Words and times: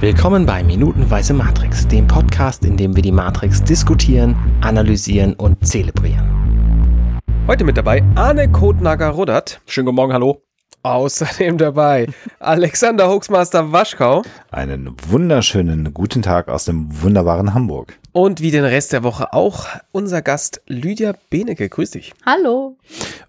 Willkommen 0.00 0.46
bei 0.46 0.64
Minutenweise 0.64 1.34
Matrix, 1.34 1.86
dem 1.86 2.06
Podcast, 2.06 2.64
in 2.64 2.78
dem 2.78 2.96
wir 2.96 3.02
die 3.02 3.12
Matrix 3.12 3.62
diskutieren, 3.62 4.34
analysieren 4.62 5.34
und 5.34 5.66
zelebrieren. 5.66 7.20
Heute 7.46 7.64
mit 7.64 7.76
dabei 7.76 8.02
Arne 8.14 8.50
Kotnager-Ruddert. 8.50 9.60
Schönen 9.66 9.84
guten 9.84 9.96
Morgen, 9.96 10.14
hallo. 10.14 10.42
Außerdem 10.82 11.58
dabei 11.58 12.06
Alexander 12.38 13.10
Hoaxmaster 13.10 13.72
Waschkau. 13.72 14.22
Einen 14.50 14.96
wunderschönen 15.06 15.92
guten 15.92 16.22
Tag 16.22 16.48
aus 16.48 16.64
dem 16.64 17.02
wunderbaren 17.02 17.52
Hamburg. 17.52 17.98
Und 18.12 18.40
wie 18.40 18.50
den 18.50 18.64
Rest 18.64 18.94
der 18.94 19.02
Woche 19.02 19.34
auch 19.34 19.66
unser 19.92 20.22
Gast 20.22 20.62
Lydia 20.66 21.12
Benecke. 21.28 21.68
Grüß 21.68 21.90
dich. 21.90 22.14
Hallo. 22.24 22.78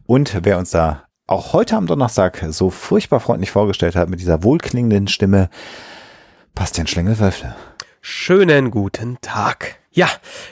Und 0.06 0.40
wer 0.44 0.58
uns 0.58 0.72
da 0.72 1.04
auch 1.28 1.52
heute 1.52 1.76
am 1.76 1.86
Donnerstag 1.86 2.46
so 2.50 2.70
furchtbar 2.70 3.20
freundlich 3.20 3.52
vorgestellt 3.52 3.98
hat 3.98 4.10
mit 4.10 4.22
dieser 4.22 4.44
wohlklingenden 4.44 5.10
Stimme, 5.10 5.50
Bastian 6.56 6.88
Schlingel-Wölfle. 6.88 7.56
Schönen 8.02 8.72
guten 8.72 9.18
Tag. 9.22 9.78
Ja, 9.92 10.08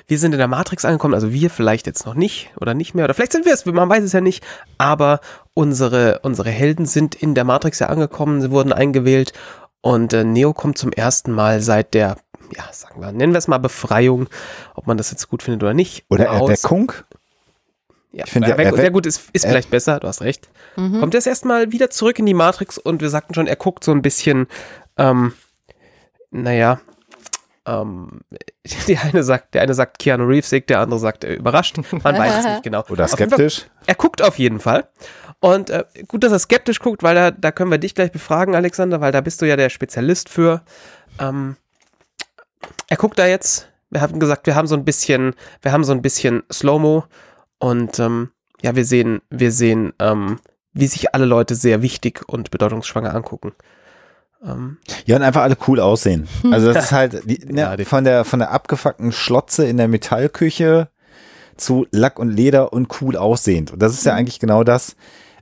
wir 0.08 0.20
sind 0.20 0.34
in 0.34 0.38
der 0.38 0.48
Matrix 0.48 0.84
angekommen, 0.86 1.14
also 1.14 1.32
wir 1.32 1.50
vielleicht 1.50 1.88
jetzt 1.88 2.06
noch 2.06 2.14
nicht 2.14 2.52
oder 2.60 2.74
nicht 2.74 2.94
mehr, 2.94 3.06
oder 3.06 3.14
vielleicht 3.14 3.32
sind 3.32 3.46
wir 3.46 3.54
es, 3.54 3.66
man 3.66 3.90
weiß 3.90 4.04
es 4.04 4.12
ja 4.12 4.20
nicht, 4.20 4.44
aber 4.78 5.22
unsere, 5.54 6.20
unsere 6.24 6.50
Helden 6.50 6.86
sind 6.86 7.16
in 7.16 7.36
der 7.36 7.46
Matrix 7.46 7.80
ja 7.80 7.88
angekommen, 7.88 8.42
sie 8.42 8.52
wurden 8.52 8.74
eingewählt 8.74 9.32
und 9.82 10.12
äh, 10.12 10.26
Neo 10.26 10.54
kommt 10.54 10.78
zum 10.78 10.92
ersten 10.92 11.32
Mal 11.32 11.62
seit 11.62 11.94
der, 11.94 12.18
ja, 12.56 12.64
sagen 12.74 13.00
wir, 13.02 13.14
nennen 13.14 13.32
wir 13.34 13.38
es 13.38 13.48
mal 13.48 13.60
Befreiung, 13.60 14.28
ob 14.76 14.88
man 14.88 14.98
das 14.98 15.10
jetzt 15.12 15.30
gut 15.30 15.42
findet 15.42 15.64
oder 15.64 15.74
nicht. 15.74 16.04
Oder. 16.10 16.26
Erweckung? 16.26 16.92
Ja, 18.12 18.26
Ich 18.26 18.32
finde 18.32 18.50
ja, 18.50 18.56
Erweckung, 18.56 18.74
Erweck- 18.74 18.82
sehr 18.82 18.92
gut, 18.92 19.06
ist, 19.06 19.30
ist 19.32 19.46
Er- 19.46 19.52
vielleicht 19.52 19.70
besser, 19.70 20.02
du 20.02 20.08
hast 20.10 20.22
recht. 20.22 20.50
Mhm. 20.76 21.00
Kommt 21.00 21.14
jetzt 21.14 21.28
erstmal 21.28 21.72
wieder 21.72 21.90
zurück 21.90 22.20
in 22.20 22.26
die 22.26 22.34
Matrix 22.34 22.78
und 22.78 23.00
wir 23.02 23.10
sagten 23.10 23.34
schon, 23.36 23.48
er 23.48 23.56
guckt 23.56 23.86
so 23.86 23.92
ein 23.94 24.02
bisschen, 24.02 24.48
ähm, 24.98 25.32
naja, 26.32 26.80
ähm, 27.66 28.22
die 28.88 28.98
eine 28.98 29.24
sagt, 29.24 29.54
der 29.54 29.62
eine 29.62 29.74
sagt 29.74 30.00
Keanu 30.00 30.26
Reeves 30.26 30.50
sick, 30.50 30.68
der 30.68 30.80
andere 30.80 31.00
sagt 31.00 31.24
äh, 31.24 31.36
überrascht. 31.36 31.78
Man 31.92 32.04
weiß 32.18 32.40
es 32.40 32.46
nicht 32.46 32.64
genau. 32.64 32.84
Oder 32.90 33.06
jeden 33.06 33.18
Fall- 33.18 33.28
skeptisch? 33.28 33.66
Er 33.86 33.96
guckt 33.96 34.22
auf 34.22 34.40
jeden 34.40 34.60
Fall. 34.60 34.88
Und 35.40 35.70
äh, 35.70 35.86
gut, 36.08 36.24
dass 36.24 36.32
er 36.32 36.40
skeptisch 36.40 36.80
guckt, 36.80 37.02
weil 37.04 37.16
da, 37.16 37.32
da 37.32 37.52
können 37.52 37.72
wir 37.72 37.78
dich 37.78 37.96
gleich 37.96 38.12
befragen, 38.12 38.56
Alexander, 38.56 39.00
weil 39.02 39.12
da 39.12 39.22
bist 39.22 39.42
du 39.42 39.48
ja 39.48 39.56
der 39.56 39.70
Spezialist 39.70 40.30
für. 40.30 40.62
Ähm, 41.20 41.56
er 42.90 42.98
guckt 42.98 43.18
da 43.20 43.26
jetzt. 43.26 43.70
Wir 43.90 44.02
haben 44.02 44.20
gesagt, 44.20 44.46
wir 44.48 44.56
haben 44.56 44.68
so 44.68 44.76
ein 44.76 44.86
bisschen, 44.86 45.34
wir 45.62 45.72
haben 45.72 45.84
so 45.84 45.94
ein 45.94 46.02
bisschen 46.02 46.44
Slow-Mo 46.52 47.06
und 47.58 48.00
ähm, 48.00 48.32
ja, 48.62 48.76
wir 48.76 48.86
sehen, 48.86 49.22
wir 49.30 49.52
sehen, 49.52 49.94
ähm, 50.00 50.40
wie 50.74 50.88
sich 50.88 51.16
alle 51.16 51.26
Leute 51.26 51.56
sehr 51.56 51.82
wichtig 51.82 52.22
und 52.28 52.52
bedeutungsschwanger 52.52 53.16
angucken. 53.16 53.54
Ähm, 54.46 54.78
Ja, 55.06 55.16
und 55.18 55.24
einfach 55.24 55.42
alle 55.42 55.58
cool 55.68 55.80
aussehen. 55.80 56.28
Also 56.52 56.72
das 56.74 56.86
ist 56.88 56.92
halt 56.92 57.22
die, 57.26 57.40
ne, 57.46 57.62
Ja, 57.62 57.86
von 57.86 58.04
der 58.04 58.26
von 58.26 58.40
der 58.40 58.52
abgefuckten 58.52 59.12
Schlotze 59.12 59.66
in 59.66 59.78
der 59.78 59.88
Metallküche 59.88 60.90
zu 61.58 61.88
Lack 61.92 62.20
und 62.20 62.30
Leder 62.30 62.72
und 62.74 63.02
cool 63.02 63.18
aussehend. 63.18 63.72
Und 63.72 63.82
das 63.82 63.94
ist 63.94 64.06
ja 64.06 64.14
eigentlich 64.16 64.40
genau 64.40 64.64
das. 64.64 64.96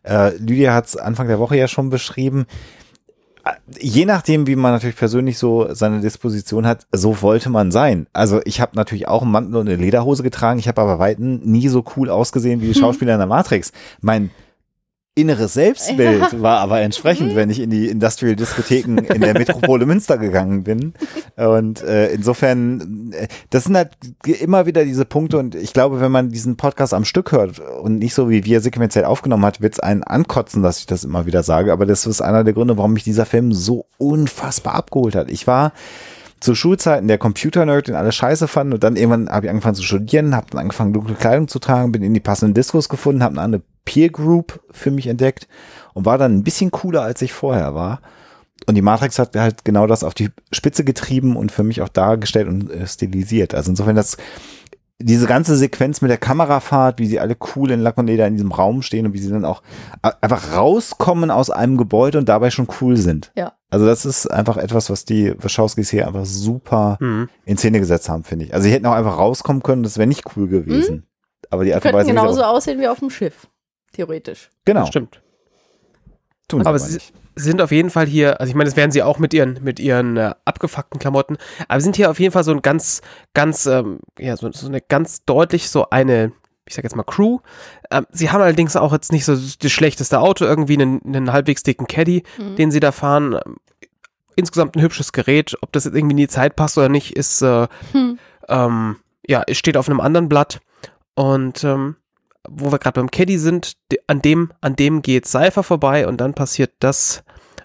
Äh, 0.04 0.36
Lydia 0.38 0.74
hat 0.74 0.88
es 0.88 0.98
Anfang 0.98 1.28
der 1.28 1.40
Woche 1.40 1.58
ja 1.58 1.68
schon 1.68 1.90
beschrieben. 1.90 2.46
Äh, 3.46 3.52
Je 3.80 4.06
nachdem, 4.06 4.48
wie 4.48 4.56
man 4.56 4.72
natürlich 4.72 4.96
persönlich 4.96 5.38
so 5.38 5.68
seine 5.74 6.00
Disposition 6.02 6.66
hat, 6.66 6.88
so 6.92 7.22
wollte 7.22 7.50
man 7.50 7.72
sein. 7.72 8.08
Also 8.14 8.42
ich 8.46 8.62
habe 8.62 8.76
natürlich 8.76 9.08
auch 9.08 9.22
einen 9.22 9.32
Mantel 9.32 9.58
und 9.58 9.68
eine 9.68 9.76
Lederhose 9.78 10.24
getragen. 10.24 10.60
Ich 10.60 10.68
habe 10.68 10.82
aber 10.82 10.98
weiten 10.98 11.42
nie 11.44 11.68
so 11.68 11.84
cool 11.96 12.10
ausgesehen 12.10 12.62
wie 12.62 12.68
die 12.68 12.74
Schauspieler 12.80 13.14
in 13.14 13.20
der 13.20 13.28
Matrix. 13.28 13.72
Mein 14.02 14.32
inneres 15.18 15.54
Selbstbild 15.54 16.42
war 16.42 16.60
aber 16.60 16.82
entsprechend, 16.82 17.36
wenn 17.36 17.50
ich 17.50 17.60
in 17.60 17.70
die 17.70 17.90
Industrial 17.90 18.36
Diskotheken 18.36 18.98
in 18.98 19.22
der 19.22 19.34
Metropole 19.34 19.86
Münster 19.86 20.18
gegangen 20.18 20.64
bin. 20.64 20.94
Und 21.36 21.82
äh, 21.82 22.12
insofern, 22.12 23.12
äh, 23.14 23.28
das 23.50 23.66
sind 23.66 23.76
halt 23.76 23.92
immer 24.24 24.66
wieder 24.66 24.86
diese 24.86 25.06
Punkte 25.06 25.38
und 25.38 25.56
ich 25.56 25.74
glaube, 25.74 26.00
wenn 26.02 26.12
man 26.12 26.30
diesen 26.30 26.56
Podcast 26.56 26.94
am 26.94 27.06
Stück 27.06 27.32
hört 27.32 27.60
und 27.60 27.98
nicht 27.98 28.14
so 28.14 28.30
wie 28.30 28.46
wir 28.46 28.62
sequenziell 28.62 29.06
aufgenommen 29.06 29.46
hat, 29.46 29.62
wird 29.62 29.74
es 29.74 29.80
einen 29.80 30.04
ankotzen, 30.04 30.62
dass 30.62 30.80
ich 30.80 30.86
das 30.86 31.04
immer 31.04 31.26
wieder 31.26 31.44
sage. 31.44 31.74
Aber 31.74 31.86
das 31.86 32.06
ist 32.06 32.22
einer 32.22 32.44
der 32.44 32.54
Gründe, 32.54 32.78
warum 32.78 32.94
mich 32.94 33.04
dieser 33.04 33.26
Film 33.26 33.52
so 33.54 33.86
unfassbar 33.98 34.76
abgeholt 34.76 35.16
hat. 35.16 35.32
Ich 35.32 35.48
war 35.48 35.74
zu 36.40 36.54
Schulzeiten 36.54 37.08
der 37.08 37.18
Computer-Nerd, 37.18 37.88
den 37.88 37.96
alle 37.96 38.12
scheiße 38.12 38.48
fanden 38.48 38.74
und 38.74 38.84
dann 38.84 38.96
irgendwann 38.96 39.30
habe 39.30 39.48
ich 39.48 39.50
angefangen 39.50 39.76
zu 39.76 39.84
studieren, 39.84 40.36
habe 40.36 40.48
dann 40.52 40.60
angefangen 40.60 40.94
dunkle 40.94 41.16
Kleidung 41.16 41.48
zu 41.48 41.58
tragen, 41.58 41.92
bin 41.92 42.04
in 42.04 42.14
die 42.14 42.20
passenden 42.20 42.54
Diskos 42.54 42.90
gefunden, 42.90 43.24
habe 43.24 43.42
eine 43.42 43.62
Peer 43.88 44.10
Group 44.10 44.60
für 44.72 44.92
mich 44.92 45.08
entdeckt 45.08 45.48
und 45.94 46.06
war 46.06 46.18
dann 46.18 46.36
ein 46.36 46.44
bisschen 46.44 46.72
cooler, 46.72 47.02
als 47.02 47.22
ich 47.22 47.32
vorher 47.32 47.74
war. 47.74 48.02
Und 48.68 48.76
die 48.76 48.82
Matrix 48.82 49.18
hat 49.18 49.34
halt 49.36 49.64
genau 49.64 49.88
das 49.88 50.04
auf 50.04 50.14
die 50.14 50.30
Spitze 50.52 50.84
getrieben 50.84 51.38
und 51.38 51.54
für 51.54 51.64
mich 51.64 51.82
auch 51.82 51.90
dargestellt 51.90 52.50
und 52.50 52.70
äh, 52.70 52.86
stilisiert. 52.86 53.56
Also 53.56 53.72
insofern 53.72 53.96
das 53.96 54.18
diese 55.00 55.28
ganze 55.28 55.56
Sequenz 55.56 56.02
mit 56.02 56.10
der 56.10 56.18
Kamerafahrt, 56.18 56.98
wie 56.98 57.06
sie 57.06 57.20
alle 57.20 57.38
cool 57.56 57.70
in 57.70 57.82
Lack 57.82 58.00
und 58.00 58.08
Leder 58.08 58.26
in 58.26 58.34
diesem 58.34 58.52
Raum 58.52 58.82
stehen 58.82 59.06
und 59.06 59.14
wie 59.14 59.20
sie 59.20 59.30
dann 59.30 59.46
auch 59.46 59.62
a- 60.02 60.14
einfach 60.22 60.56
rauskommen 60.56 61.30
aus 61.30 61.52
einem 61.52 61.78
Gebäude 61.78 62.18
und 62.18 62.28
dabei 62.28 62.50
schon 62.50 62.68
cool 62.82 62.98
sind. 62.98 63.32
Ja. 63.36 63.54
Also 63.70 63.86
das 63.86 64.06
ist 64.06 64.26
einfach 64.26 64.58
etwas, 64.58 64.90
was 64.90 65.06
die 65.06 65.36
Wachowskis 65.38 65.92
hier 65.92 66.08
einfach 66.08 66.26
super 66.26 66.98
hm. 67.00 67.30
in 67.46 67.58
Szene 67.58 67.80
gesetzt 67.80 68.10
haben, 68.10 68.24
finde 68.24 68.46
ich. 68.46 68.54
Also 68.56 68.64
sie 68.66 68.72
hätten 68.74 68.88
auch 68.88 68.94
einfach 68.94 69.20
rauskommen 69.20 69.62
können, 69.62 69.84
das 69.84 69.98
wäre 70.00 70.08
nicht 70.08 70.24
cool 70.36 70.48
gewesen. 70.48 71.06
Aber 71.52 71.64
die 71.64 71.76
Art 71.76 71.86
und 71.86 71.94
Weise, 71.94 72.10
genauso 72.10 72.42
aussehen 72.44 72.80
wie 72.80 72.88
auf 72.88 73.00
dem 73.00 73.12
Schiff. 73.12 73.48
Theoretisch. 73.94 74.50
genau, 74.66 74.86
Stimmt. 74.86 75.22
tun 76.48 76.60
sie 76.60 76.62
Aber 76.62 76.70
aber 76.70 76.80
sie 76.80 76.96
nicht. 76.96 77.14
sind 77.36 77.62
auf 77.62 77.72
jeden 77.72 77.90
Fall 77.90 78.06
hier, 78.06 78.40
also 78.40 78.50
ich 78.50 78.56
meine, 78.56 78.70
das 78.70 78.78
werden 78.78 78.92
sie 78.92 79.04
auch 79.04 79.18
mit 79.20 79.34
ihren, 79.34 79.64
mit 79.64 79.80
ihren 79.80 80.18
äh, 80.18 80.34
abgefuckten 80.46 81.00
Klamotten, 81.00 81.38
aber 81.68 81.82
sind 81.82 81.96
hier 81.96 82.10
auf 82.12 82.20
jeden 82.20 82.32
Fall 82.32 82.44
so 82.44 82.52
ein 82.52 82.62
ganz, 82.62 83.02
ganz, 83.34 83.66
ähm, 83.66 84.00
ja, 84.20 84.36
so, 84.38 84.52
so 84.52 84.68
eine 84.68 84.82
ganz 84.82 85.26
deutlich 85.26 85.70
so 85.70 85.90
eine, 85.90 86.32
ich 86.68 86.76
sag 86.76 86.84
jetzt 86.84 86.96
mal 86.96 87.04
Crew. 87.04 87.40
Ähm, 87.92 88.06
sie 88.12 88.30
haben 88.30 88.42
allerdings 88.42 88.76
auch 88.76 88.92
jetzt 88.94 89.12
nicht 89.12 89.26
so 89.26 89.34
das 89.36 89.72
schlechteste 89.72 90.20
Auto, 90.20 90.46
irgendwie 90.46 90.74
einen, 90.74 91.02
einen 91.06 91.32
halbwegs 91.34 91.64
dicken 91.64 91.88
Caddy, 91.88 92.24
den 92.58 92.72
sie 92.72 92.80
da 92.82 92.92
fahren. 92.92 93.40
Insgesamt 94.36 94.76
ein 94.76 94.82
hübsches 94.82 95.14
Gerät, 95.14 95.56
ob 95.62 95.72
das 95.72 95.86
jetzt 95.86 95.96
irgendwie 95.96 96.12
in 96.14 96.18
die 96.18 96.28
Zeit 96.28 96.56
passt 96.56 96.78
oder 96.78 96.90
nicht, 96.90 97.16
ist, 97.16 97.42
äh, 97.42 97.68
Hm. 97.94 98.20
ähm, 98.50 98.98
ja, 99.28 99.42
es 99.48 99.58
steht 99.58 99.78
auf 99.78 99.90
einem 99.90 100.00
anderen 100.00 100.30
Blatt. 100.30 100.60
Und 101.16 101.64
ähm, 101.64 101.96
wo 102.48 102.72
wir 102.72 102.80
gerade 102.80 103.00
beim 103.00 103.12
Caddy 103.12 103.38
sind, 103.38 103.74
an 104.08 104.22
dem, 104.22 104.52
an 104.62 104.76
dem 104.76 105.02
geht 105.02 105.26
Cypher 105.28 105.64
vorbei 105.64 106.08
und 106.08 106.20
dann 106.22 106.34
passiert 106.34 106.72
das, 106.80 107.24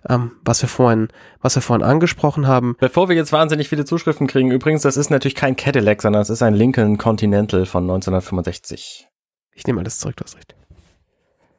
ähm, 0.08 0.32
was 0.44 0.60
wir 0.62 0.68
vorhin, 0.68 1.08
was 1.40 1.54
wir 1.54 1.62
vorhin 1.62 1.84
angesprochen 1.84 2.46
haben. 2.46 2.76
Bevor 2.80 3.08
wir 3.08 3.16
jetzt 3.16 3.32
wahnsinnig 3.32 3.68
viele 3.68 3.84
Zuschriften 3.84 4.26
kriegen, 4.26 4.50
übrigens, 4.50 4.82
das 4.82 4.96
ist 4.96 5.10
natürlich 5.10 5.34
kein 5.36 5.56
Cadillac, 5.56 6.02
sondern 6.02 6.22
es 6.22 6.30
ist 6.30 6.42
ein 6.42 6.54
Lincoln 6.54 6.98
Continental 6.98 7.66
von 7.66 7.84
1965. 7.84 9.08
Ich 9.54 9.66
nehme 9.66 9.80
alles 9.80 9.98
zurück, 9.98 10.16
du 10.16 10.24
hast 10.24 10.36
recht. 10.36 10.54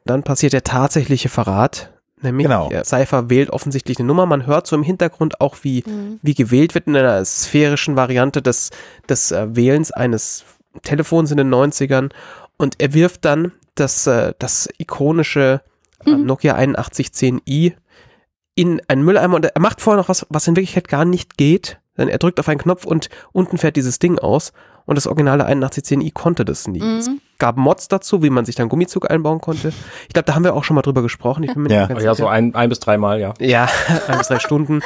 Dann 0.04 0.22
passiert 0.22 0.52
der 0.52 0.64
tatsächliche 0.64 1.28
Verrat, 1.30 1.92
nämlich 2.20 2.44
Genau. 2.46 2.70
Cypher 2.84 3.30
wählt 3.30 3.50
offensichtlich 3.50 3.98
eine 3.98 4.06
Nummer. 4.06 4.26
Man 4.26 4.46
hört 4.46 4.66
so 4.66 4.76
im 4.76 4.82
Hintergrund 4.82 5.40
auch, 5.40 5.56
wie, 5.62 5.82
Mhm. 5.86 6.18
wie 6.22 6.34
gewählt 6.34 6.74
wird 6.74 6.86
in 6.86 6.96
einer 6.96 7.24
sphärischen 7.24 7.96
Variante 7.96 8.42
des, 8.42 8.70
des 9.08 9.32
äh, 9.32 9.54
Wählens 9.56 9.92
eines 9.92 10.44
Telefons 10.82 11.30
in 11.30 11.36
den 11.38 11.48
90ern. 11.48 12.10
Und 12.56 12.76
er 12.80 12.94
wirft 12.94 13.24
dann 13.24 13.52
das, 13.74 14.06
äh, 14.06 14.32
das 14.38 14.68
ikonische 14.78 15.60
äh, 16.06 16.10
Nokia 16.10 16.56
8110i 16.56 17.74
in 18.54 18.80
einen 18.88 19.02
Mülleimer 19.04 19.34
und 19.36 19.44
er 19.46 19.60
macht 19.60 19.80
vorher 19.80 20.00
noch 20.00 20.08
was, 20.08 20.26
was 20.28 20.46
in 20.46 20.54
Wirklichkeit 20.56 20.88
gar 20.88 21.04
nicht 21.04 21.36
geht. 21.36 21.80
Denn 21.96 22.08
er 22.08 22.18
drückt 22.18 22.40
auf 22.40 22.48
einen 22.48 22.58
Knopf 22.60 22.84
und 22.84 23.08
unten 23.32 23.56
fährt 23.58 23.76
dieses 23.76 23.98
Ding 24.00 24.18
aus. 24.18 24.52
Und 24.86 24.96
das 24.96 25.06
originale 25.06 25.46
8110i 25.48 26.12
konnte 26.12 26.44
das 26.44 26.66
nie. 26.68 26.82
Es 26.98 27.08
Mhm. 27.08 27.20
gab 27.38 27.56
Mods 27.56 27.88
dazu, 27.88 28.22
wie 28.22 28.30
man 28.30 28.44
sich 28.44 28.54
dann 28.56 28.68
Gummizug 28.68 29.10
einbauen 29.10 29.40
konnte. 29.40 29.68
Ich 30.08 30.12
glaube, 30.12 30.26
da 30.26 30.34
haben 30.34 30.44
wir 30.44 30.54
auch 30.54 30.64
schon 30.64 30.74
mal 30.74 30.82
drüber 30.82 31.02
gesprochen. 31.02 31.42
Ich 31.44 31.54
bin 31.54 31.62
mir 31.62 31.70
Ja. 31.72 31.80
nicht 31.82 31.88
ganz 31.90 32.00
Oh 32.00 32.04
ja, 32.04 32.14
sicher. 32.14 32.24
so 32.24 32.28
ein, 32.28 32.54
ein 32.54 32.68
bis 32.68 32.80
dreimal, 32.80 33.18
ja. 33.20 33.32
Ja, 33.40 33.68
ein 34.08 34.18
bis 34.18 34.28
drei 34.28 34.40
Stunden. 34.40 34.82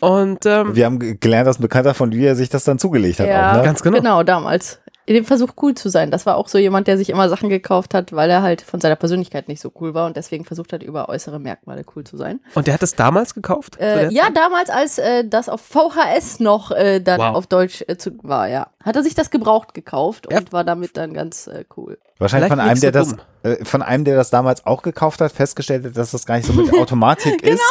Und 0.00 0.44
ähm, 0.46 0.74
Wir 0.76 0.84
haben 0.86 0.98
ge- 0.98 1.16
gelernt, 1.18 1.46
dass 1.46 1.58
ein 1.58 1.62
Bekannter 1.62 1.94
von 1.94 2.10
Lydia 2.10 2.34
sich 2.34 2.48
das 2.48 2.64
dann 2.64 2.78
zugelegt 2.78 3.20
hat. 3.20 3.26
Ja. 3.28 3.52
Auch, 3.52 3.56
ne? 3.58 3.62
ganz 3.62 3.82
genau. 3.82 3.96
Genau, 3.98 4.22
damals. 4.22 4.80
In 5.06 5.14
dem 5.14 5.24
Versuch 5.24 5.50
cool 5.60 5.74
zu 5.74 5.88
sein. 5.88 6.10
Das 6.10 6.24
war 6.26 6.36
auch 6.36 6.48
so 6.48 6.56
jemand, 6.58 6.86
der 6.86 6.96
sich 6.96 7.10
immer 7.10 7.28
Sachen 7.28 7.48
gekauft 7.50 7.92
hat, 7.94 8.12
weil 8.14 8.30
er 8.30 8.42
halt 8.42 8.62
von 8.62 8.80
seiner 8.80 8.96
Persönlichkeit 8.96 9.48
nicht 9.48 9.60
so 9.60 9.70
cool 9.80 9.92
war 9.94 10.06
und 10.06 10.16
deswegen 10.16 10.44
versucht 10.44 10.72
hat, 10.72 10.82
über 10.82 11.08
äußere 11.08 11.38
Merkmale 11.38 11.84
cool 11.94 12.04
zu 12.04 12.16
sein. 12.16 12.40
Und 12.54 12.66
der 12.66 12.74
hat 12.74 12.82
es 12.82 12.94
damals 12.94 13.34
gekauft? 13.34 13.78
Äh, 13.78 14.10
ja, 14.10 14.30
damals, 14.30 14.70
als 14.70 14.98
äh, 14.98 15.24
das 15.26 15.48
auf 15.48 15.60
VHS 15.60 16.40
noch 16.40 16.70
äh, 16.70 17.00
dann 17.00 17.20
Wow. 17.20 17.36
auf 17.36 17.46
Deutsch 17.46 17.84
äh, 17.86 17.96
zu, 17.96 18.12
war, 18.22 18.48
ja. 18.48 18.68
Hat 18.84 18.96
er 18.96 19.02
sich 19.02 19.14
das 19.14 19.30
gebraucht 19.30 19.72
gekauft 19.74 20.28
Ja. 20.30 20.38
und 20.38 20.52
war 20.52 20.62
damit 20.64 20.96
dann 20.96 21.14
ganz 21.14 21.46
äh, 21.46 21.64
cool. 21.76 21.98
Wahrscheinlich 22.18 22.48
von 22.48 22.58
Vielleicht 22.58 22.70
einem, 22.70 22.80
der 22.80 22.92
das, 22.92 23.16
äh, 23.42 23.64
von 23.64 23.82
einem, 23.82 24.04
der 24.04 24.16
das 24.16 24.30
damals 24.30 24.66
auch 24.66 24.82
gekauft 24.82 25.20
hat, 25.20 25.32
festgestellt 25.32 25.84
hat, 25.84 25.96
dass 25.96 26.10
das 26.10 26.26
gar 26.26 26.36
nicht 26.36 26.46
so 26.46 26.52
mit 26.52 26.72
Automatik 26.78 27.42
ist 27.42 27.62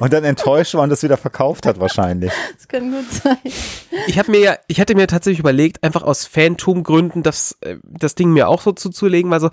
und 0.00 0.12
dann 0.12 0.24
enttäuscht 0.24 0.74
war 0.74 0.82
und 0.82 0.90
das 0.90 1.02
wieder 1.02 1.16
verkauft 1.16 1.66
hat 1.66 1.78
wahrscheinlich. 1.78 2.32
Das 2.56 2.68
kann 2.68 2.90
gut 2.90 3.10
sein. 3.12 3.36
Ich 4.06 4.18
habe 4.18 4.30
mir 4.30 4.40
ja, 4.40 4.56
ich 4.66 4.80
hatte 4.80 4.94
mir 4.94 5.06
tatsächlich 5.06 5.40
überlegt, 5.40 5.82
einfach 5.84 6.02
aus 6.02 6.24
Phantom-Gründen 6.26 7.22
das, 7.22 7.56
äh, 7.60 7.76
das 7.84 8.14
Ding 8.14 8.30
mir 8.32 8.48
auch 8.48 8.62
so 8.62 8.72
zuzulegen, 8.72 9.30
weil 9.30 9.40
so, 9.40 9.50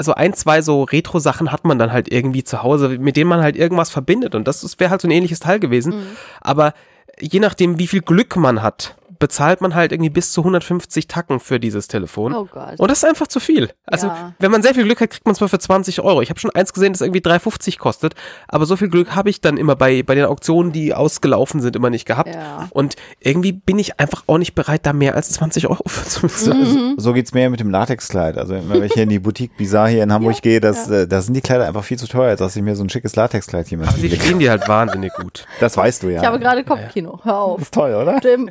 so 0.00 0.14
ein, 0.14 0.32
zwei 0.34 0.62
so 0.62 0.84
Retro-Sachen 0.84 1.52
hat 1.52 1.64
man 1.64 1.78
dann 1.78 1.92
halt 1.92 2.10
irgendwie 2.10 2.44
zu 2.44 2.62
Hause, 2.62 2.88
mit 2.98 3.16
denen 3.16 3.28
man 3.28 3.42
halt 3.42 3.56
irgendwas 3.56 3.90
verbindet. 3.90 4.34
Und 4.34 4.48
das 4.48 4.78
wäre 4.80 4.90
halt 4.90 5.00
so 5.00 5.08
ein 5.08 5.12
ähnliches 5.12 5.40
Teil 5.40 5.60
gewesen. 5.60 5.94
Aber 6.40 6.74
je 7.20 7.38
nachdem, 7.40 7.78
wie 7.78 7.86
viel 7.86 8.00
Glück 8.00 8.36
man 8.36 8.62
hat, 8.62 8.96
bezahlt 9.22 9.60
man 9.60 9.74
halt 9.74 9.92
irgendwie 9.92 10.10
bis 10.10 10.32
zu 10.32 10.40
150 10.42 11.06
Tacken 11.06 11.38
für 11.40 11.60
dieses 11.60 11.86
Telefon. 11.88 12.34
Oh 12.34 12.44
Gott. 12.50 12.78
Und 12.78 12.90
das 12.90 12.98
ist 12.98 13.04
einfach 13.08 13.28
zu 13.28 13.38
viel. 13.40 13.70
Also, 13.86 14.08
Ja. 14.08 14.34
wenn 14.40 14.50
man 14.50 14.62
sehr 14.62 14.74
viel 14.74 14.82
Glück 14.84 15.00
hat, 15.00 15.10
kriegt 15.10 15.24
man 15.24 15.32
es 15.32 15.40
mal 15.40 15.46
für 15.48 15.60
20 15.60 16.00
Euro. 16.02 16.20
Ich 16.22 16.28
habe 16.30 16.40
schon 16.40 16.50
eins 16.50 16.72
gesehen, 16.72 16.92
das 16.92 17.00
irgendwie 17.02 17.20
3,50 17.20 17.78
kostet. 17.78 18.14
Aber 18.48 18.66
so 18.66 18.76
viel 18.76 18.88
Glück 18.88 19.14
habe 19.14 19.30
ich 19.30 19.40
dann 19.40 19.56
immer 19.56 19.76
bei, 19.76 20.02
bei 20.02 20.14
den 20.16 20.24
Auktionen, 20.24 20.72
die 20.72 20.92
ausgelaufen 20.92 21.60
sind, 21.60 21.76
immer 21.76 21.88
nicht 21.88 22.04
gehabt. 22.04 22.34
Ja. 22.34 22.68
Und 22.70 22.96
irgendwie 23.20 23.52
bin 23.52 23.78
ich 23.78 24.00
einfach 24.00 24.24
auch 24.26 24.38
nicht 24.38 24.54
bereit, 24.54 24.84
da 24.84 24.92
mehr 24.92 25.14
als 25.14 25.30
20 25.30 25.68
Euro 25.68 25.82
für 25.86 26.04
zu 26.08 26.26
So, 26.28 26.50
bezahlen. 26.50 26.94
so 26.98 27.12
geht's 27.12 27.32
mir 27.32 27.48
mit 27.48 27.60
dem 27.60 27.70
Latexkleid. 27.70 28.36
Also 28.38 28.56
wenn 28.68 28.82
ich 28.82 28.92
hier 28.92 29.04
in 29.04 29.08
die 29.08 29.20
Boutique 29.20 29.56
Bizarre 29.56 29.88
hier 29.90 30.02
in 30.02 30.12
Hamburg 30.12 30.42
gehe, 30.42 30.60
das, 30.60 30.90
äh, 30.90 31.06
da 31.06 31.22
sind 31.22 31.34
die 31.34 31.40
Kleider 31.40 31.66
einfach 31.68 31.84
viel 31.84 31.98
zu 31.98 32.08
teuer, 32.08 32.30
als 32.30 32.40
dass 32.40 32.56
ich 32.56 32.62
mir 32.62 32.74
so 32.74 32.82
ein 32.82 32.88
schickes 32.90 33.14
Latexkleid 33.16 33.68
hier 33.68 33.78
mal 33.78 33.86
Aber 33.88 33.98
sie 33.98 34.10
stehen 34.10 34.40
dir 34.40 34.50
halt 34.50 34.68
wahnsinnig 34.68 35.12
gut. 35.14 35.46
Das 35.60 35.76
weißt 35.76 36.02
du 36.02 36.08
ja. 36.08 36.20
Ich 36.20 36.26
habe 36.26 36.38
gerade 36.40 36.64
Kopfkino. 36.64 37.20
Hör 37.22 37.38
auf. 37.38 37.58
das 37.58 37.68
ist 37.68 37.74
toll, 37.74 37.94
oder? 37.94 38.14
Mit 38.14 38.24
dem 38.24 38.50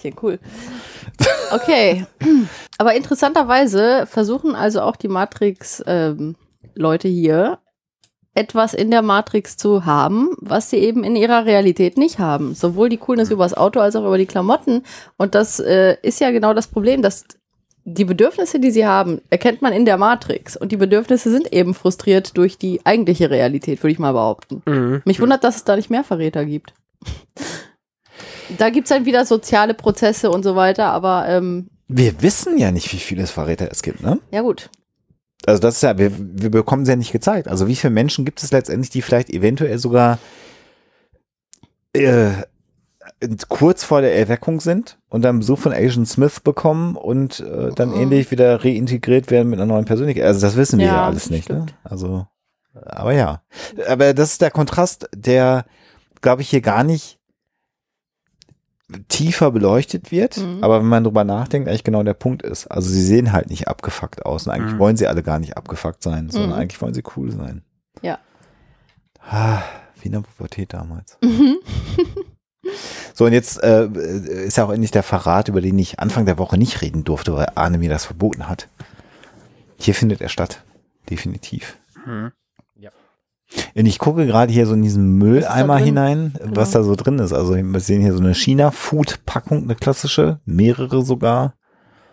Latexkleidchen, 0.00 0.16
cool. 0.22 0.38
Okay. 1.52 2.06
Aber 2.78 2.94
interessanterweise 2.94 4.06
versuchen 4.06 4.54
also 4.54 4.82
auch 4.82 4.96
die 4.96 5.08
Matrix-Leute 5.08 7.08
hier 7.08 7.58
etwas 8.32 8.74
in 8.74 8.92
der 8.92 9.02
Matrix 9.02 9.56
zu 9.56 9.84
haben, 9.84 10.36
was 10.38 10.70
sie 10.70 10.76
eben 10.76 11.02
in 11.02 11.16
ihrer 11.16 11.46
Realität 11.46 11.98
nicht 11.98 12.20
haben. 12.20 12.54
Sowohl 12.54 12.88
die 12.88 12.96
Coolness 12.96 13.30
übers 13.30 13.54
Auto 13.54 13.80
als 13.80 13.96
auch 13.96 14.06
über 14.06 14.18
die 14.18 14.26
Klamotten. 14.26 14.84
Und 15.16 15.34
das 15.34 15.58
äh, 15.58 15.96
ist 16.02 16.20
ja 16.20 16.30
genau 16.30 16.54
das 16.54 16.68
Problem, 16.68 17.02
dass 17.02 17.24
die 17.84 18.04
Bedürfnisse, 18.04 18.60
die 18.60 18.70
sie 18.70 18.86
haben, 18.86 19.20
erkennt 19.30 19.62
man 19.62 19.72
in 19.72 19.84
der 19.84 19.96
Matrix. 19.96 20.56
Und 20.56 20.70
die 20.70 20.76
Bedürfnisse 20.76 21.30
sind 21.30 21.52
eben 21.52 21.74
frustriert 21.74 22.36
durch 22.36 22.56
die 22.56 22.80
eigentliche 22.84 23.30
Realität, 23.30 23.82
würde 23.82 23.92
ich 23.92 23.98
mal 23.98 24.12
behaupten. 24.12 24.62
Mhm. 24.64 25.02
Mich 25.04 25.20
wundert, 25.20 25.42
dass 25.42 25.56
es 25.56 25.64
da 25.64 25.74
nicht 25.74 25.90
mehr 25.90 26.04
Verräter 26.04 26.44
gibt. 26.44 26.72
Da 28.58 28.70
gibt 28.70 28.86
es 28.86 28.96
dann 28.96 29.04
wieder 29.04 29.24
soziale 29.26 29.74
Prozesse 29.74 30.30
und 30.30 30.42
so 30.42 30.56
weiter, 30.56 30.86
aber 30.86 31.26
ähm, 31.28 31.68
Wir 31.88 32.20
wissen 32.22 32.58
ja 32.58 32.70
nicht, 32.70 32.92
wie 32.92 32.98
viele 32.98 33.26
Verräter 33.26 33.68
es 33.70 33.82
gibt, 33.82 34.02
ne? 34.02 34.18
ja 34.30 34.42
gut. 34.42 34.70
Also 35.46 35.60
das 35.60 35.76
ist 35.76 35.82
ja, 35.82 35.96
wir, 35.96 36.12
wir 36.18 36.50
bekommen 36.50 36.84
sie 36.84 36.92
ja 36.92 36.96
nicht 36.96 37.12
gezeigt. 37.12 37.48
Also 37.48 37.66
wie 37.66 37.74
viele 37.76 37.92
Menschen 37.92 38.24
gibt 38.26 38.42
es 38.42 38.52
letztendlich, 38.52 38.90
die 38.90 39.00
vielleicht 39.00 39.30
eventuell 39.30 39.78
sogar 39.78 40.18
äh, 41.94 42.30
kurz 43.48 43.82
vor 43.84 44.00
der 44.02 44.14
Erweckung 44.16 44.60
sind 44.60 44.98
und 45.08 45.22
dann 45.22 45.38
Besuch 45.40 45.58
von 45.58 45.72
Agent 45.72 46.08
Smith 46.08 46.40
bekommen 46.40 46.96
und 46.96 47.40
äh, 47.40 47.70
dann 47.74 47.90
Mhm. 47.90 47.96
ähnlich 47.96 48.30
wieder 48.30 48.64
reintegriert 48.64 49.30
werden 49.30 49.48
mit 49.48 49.58
einer 49.58 49.66
neuen 49.72 49.84
Persönlichkeit. 49.84 50.24
Also 50.26 50.40
das 50.40 50.56
wissen 50.56 50.78
wir 50.78 50.86
ja, 50.86 50.92
Ja, 50.94 51.06
alles 51.06 51.30
nicht. 51.30 51.48
Ne? 51.48 51.66
Also, 51.84 52.26
aber 52.74 53.12
ja. 53.12 53.42
Aber 53.88 54.14
das 54.14 54.32
ist 54.32 54.42
der 54.42 54.50
Kontrast, 54.50 55.08
der, 55.14 55.64
glaube 56.20 56.42
ich, 56.42 56.50
hier 56.50 56.60
gar 56.60 56.84
nicht 56.84 57.18
tiefer 59.08 59.50
beleuchtet 59.50 60.10
wird, 60.10 60.36
Mhm. 60.38 60.62
aber 60.62 60.80
wenn 60.80 60.86
man 60.88 61.04
drüber 61.04 61.24
nachdenkt, 61.24 61.68
eigentlich 61.68 61.84
genau 61.84 62.02
der 62.02 62.14
Punkt 62.14 62.42
ist. 62.42 62.66
Also 62.66 62.88
sie 62.90 63.02
sehen 63.04 63.32
halt 63.32 63.50
nicht 63.50 63.68
abgefuckt 63.68 64.24
aus 64.26 64.46
und 64.46 64.52
eigentlich 64.52 64.74
Mhm. 64.74 64.78
wollen 64.78 64.96
sie 64.96 65.06
alle 65.06 65.22
gar 65.22 65.38
nicht 65.38 65.56
abgefuckt 65.56 66.02
sein, 66.02 66.30
sondern 66.30 66.50
Mhm. 66.50 66.56
eigentlich 66.56 66.80
wollen 66.82 66.94
sie 66.94 67.02
cool 67.16 67.30
sein. 67.30 67.62
Ja. 68.02 68.18
Ah, 69.28 69.62
wie 70.00 70.06
in 70.06 70.12
der 70.12 70.20
Pubertät 70.20 70.72
damals. 70.72 71.18
Mhm. 71.22 71.58
So, 73.14 73.24
und 73.24 73.32
jetzt 73.32 73.62
äh, 73.62 73.86
ist 74.46 74.56
ja 74.58 74.64
auch 74.64 74.70
endlich 74.70 74.90
der 74.90 75.02
Verrat, 75.02 75.48
über 75.48 75.60
den 75.60 75.78
ich 75.78 75.98
Anfang 75.98 76.26
der 76.26 76.38
Woche 76.38 76.56
nicht 76.58 76.82
reden 76.82 77.04
durfte, 77.04 77.34
weil 77.34 77.48
Arne 77.54 77.78
mir 77.78 77.88
das 77.90 78.04
verboten 78.04 78.48
hat. 78.48 78.68
Hier 79.78 79.94
findet 79.94 80.20
er 80.20 80.28
statt. 80.28 80.62
Definitiv. 81.08 81.78
Mhm. 82.06 82.32
Und 83.74 83.86
ich 83.86 83.98
gucke 83.98 84.26
gerade 84.26 84.52
hier 84.52 84.66
so 84.66 84.74
in 84.74 84.82
diesen 84.82 85.18
Mülleimer 85.18 85.78
hinein, 85.78 86.34
was 86.44 86.70
da 86.70 86.82
so 86.82 86.94
drin 86.94 87.18
ist. 87.18 87.32
Also 87.32 87.56
wir 87.56 87.80
sehen 87.80 88.02
hier 88.02 88.12
so 88.12 88.20
eine 88.20 88.34
China-Food-Packung, 88.34 89.64
eine 89.64 89.74
klassische, 89.74 90.40
mehrere 90.44 91.02
sogar. 91.02 91.54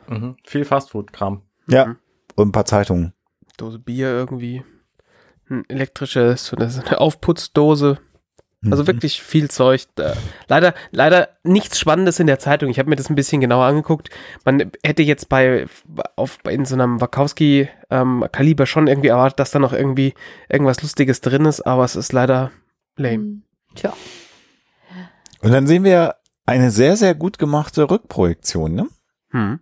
Mhm. 0.07 0.35
Viel 0.43 0.65
Fastfood-Kram. 0.65 1.41
Ja. 1.69 1.85
Mhm. 1.85 1.95
Und 2.35 2.49
ein 2.49 2.51
paar 2.51 2.65
Zeitungen. 2.65 3.13
Dose 3.57 3.79
Bier 3.79 4.09
irgendwie. 4.09 4.63
Ein 5.49 5.63
elektrisches, 5.69 6.47
so 6.47 6.57
eine 6.57 6.99
Aufputzdose. 6.99 7.99
Also 8.65 8.83
Mhm. 8.83 8.87
wirklich 8.87 9.21
viel 9.21 9.49
Zeug. 9.51 9.83
Da. 9.95 10.13
Leider, 10.47 10.73
leider 10.91 11.29
nichts 11.43 11.79
Spannendes 11.79 12.19
in 12.19 12.25
der 12.27 12.39
Zeitung. 12.39 12.69
Ich 12.69 12.79
habe 12.79 12.89
mir 12.89 12.95
das 12.95 13.09
ein 13.09 13.15
bisschen 13.15 13.39
genauer 13.39 13.65
angeguckt. 13.65 14.09
Man 14.45 14.71
hätte 14.83 15.03
jetzt 15.03 15.29
bei 15.29 15.67
auf 16.15 16.39
in 16.49 16.65
so 16.65 16.73
einem 16.73 16.99
Wachowski 16.99 17.69
ähm, 17.91 18.25
Kaliber 18.31 18.65
schon 18.65 18.87
irgendwie 18.87 19.09
erwartet, 19.09 19.39
dass 19.39 19.51
da 19.51 19.59
noch 19.59 19.73
irgendwie 19.73 20.13
irgendwas 20.49 20.81
Lustiges 20.81 21.21
drin 21.21 21.45
ist, 21.45 21.61
aber 21.61 21.83
es 21.85 21.95
ist 21.95 22.13
leider 22.13 22.51
lame. 22.95 23.41
Tja. 23.75 23.93
Und 25.41 25.51
dann 25.51 25.67
sehen 25.67 25.83
wir 25.83 26.15
eine 26.47 26.71
sehr, 26.71 26.97
sehr 26.97 27.13
gut 27.13 27.37
gemachte 27.37 27.89
Rückprojektion, 27.89 28.73
ne? 28.73 28.87
Hm. 29.31 29.59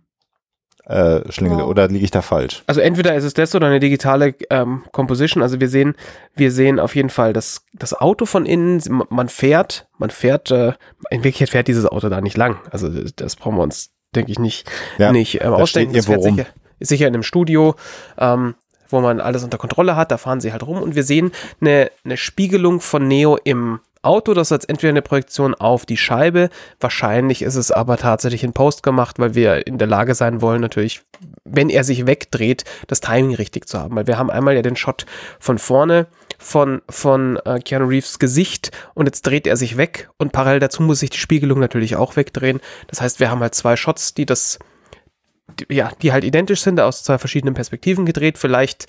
Äh, 0.88 1.32
Schlingel, 1.32 1.62
oder 1.62 1.88
liege 1.88 2.04
ich 2.04 2.12
da 2.12 2.22
falsch? 2.22 2.62
Also 2.68 2.80
entweder 2.80 3.16
ist 3.16 3.24
es 3.24 3.34
das 3.34 3.52
oder 3.56 3.66
eine 3.66 3.80
digitale 3.80 4.36
ähm, 4.50 4.84
Composition. 4.92 5.42
Also 5.42 5.58
wir 5.58 5.68
sehen, 5.68 5.96
wir 6.36 6.52
sehen 6.52 6.78
auf 6.78 6.94
jeden 6.94 7.10
Fall 7.10 7.32
das, 7.32 7.64
das 7.72 7.92
Auto 7.92 8.24
von 8.24 8.46
innen. 8.46 8.80
Man 9.08 9.28
fährt, 9.28 9.88
man 9.98 10.10
fährt, 10.10 10.52
äh, 10.52 10.74
in 11.10 11.24
Wirklichkeit 11.24 11.50
fährt 11.50 11.66
dieses 11.66 11.86
Auto 11.86 12.08
da 12.08 12.20
nicht 12.20 12.36
lang. 12.36 12.60
Also 12.70 12.88
das, 12.88 13.34
brauchen 13.34 13.56
wir 13.56 13.64
uns, 13.64 13.90
denke 14.14 14.30
ich, 14.30 14.38
nicht, 14.38 14.70
Ja, 14.98 15.10
nicht 15.10 15.34
ähm, 15.34 15.50
da 15.50 15.52
ausdenken. 15.54 15.90
steht 15.90 15.98
Das 15.98 16.06
fährt 16.06 16.20
irgendwo 16.20 16.42
sicher, 16.42 16.54
ist 16.78 16.88
sicher 16.88 17.08
in 17.08 17.14
einem 17.14 17.24
Studio, 17.24 17.74
ähm, 18.16 18.54
wo 18.88 19.00
man 19.00 19.18
alles 19.20 19.42
unter 19.42 19.58
Kontrolle 19.58 19.96
hat. 19.96 20.12
Da 20.12 20.18
fahren 20.18 20.40
sie 20.40 20.52
halt 20.52 20.64
rum 20.64 20.80
und 20.80 20.94
wir 20.94 21.02
sehen 21.02 21.32
eine, 21.60 21.90
eine 22.04 22.16
Spiegelung 22.16 22.80
von 22.80 23.08
Neo 23.08 23.36
im 23.42 23.80
Auto. 24.06 24.34
Das 24.34 24.48
ist 24.48 24.52
jetzt 24.52 24.68
entweder 24.68 24.90
eine 24.90 25.02
Projektion 25.02 25.54
auf 25.54 25.84
die 25.84 25.96
Scheibe. 25.96 26.48
Wahrscheinlich 26.80 27.42
ist 27.42 27.56
es 27.56 27.70
aber 27.70 27.96
tatsächlich 27.96 28.44
in 28.44 28.52
Post 28.52 28.82
gemacht, 28.82 29.18
weil 29.18 29.34
wir 29.34 29.66
in 29.66 29.78
der 29.78 29.88
Lage 29.88 30.14
sein 30.14 30.40
wollen, 30.40 30.60
natürlich, 30.60 31.02
wenn 31.44 31.68
er 31.68 31.84
sich 31.84 32.06
wegdreht, 32.06 32.64
das 32.86 33.00
Timing 33.00 33.34
richtig 33.34 33.68
zu 33.68 33.78
haben. 33.78 33.96
Weil 33.96 34.06
wir 34.06 34.18
haben 34.18 34.30
einmal 34.30 34.54
ja 34.54 34.62
den 34.62 34.76
Shot 34.76 35.06
von 35.38 35.58
vorne 35.58 36.06
von, 36.38 36.82
von 36.88 37.38
äh, 37.44 37.58
Keanu 37.60 37.86
Reeves 37.86 38.18
Gesicht 38.18 38.70
und 38.94 39.06
jetzt 39.06 39.22
dreht 39.22 39.46
er 39.46 39.56
sich 39.56 39.76
weg 39.76 40.10
und 40.18 40.32
parallel 40.32 40.60
dazu 40.60 40.82
muss 40.82 41.00
sich 41.00 41.10
die 41.10 41.18
Spiegelung 41.18 41.58
natürlich 41.58 41.96
auch 41.96 42.16
wegdrehen. 42.16 42.60
Das 42.88 43.00
heißt, 43.00 43.20
wir 43.20 43.30
haben 43.30 43.40
halt 43.40 43.54
zwei 43.54 43.76
Shots, 43.76 44.14
die 44.14 44.26
das, 44.26 44.58
die, 45.58 45.74
ja, 45.74 45.90
die 46.02 46.12
halt 46.12 46.24
identisch 46.24 46.60
sind, 46.60 46.78
aus 46.80 47.02
zwei 47.02 47.18
verschiedenen 47.18 47.54
Perspektiven 47.54 48.04
gedreht. 48.06 48.38
Vielleicht, 48.38 48.86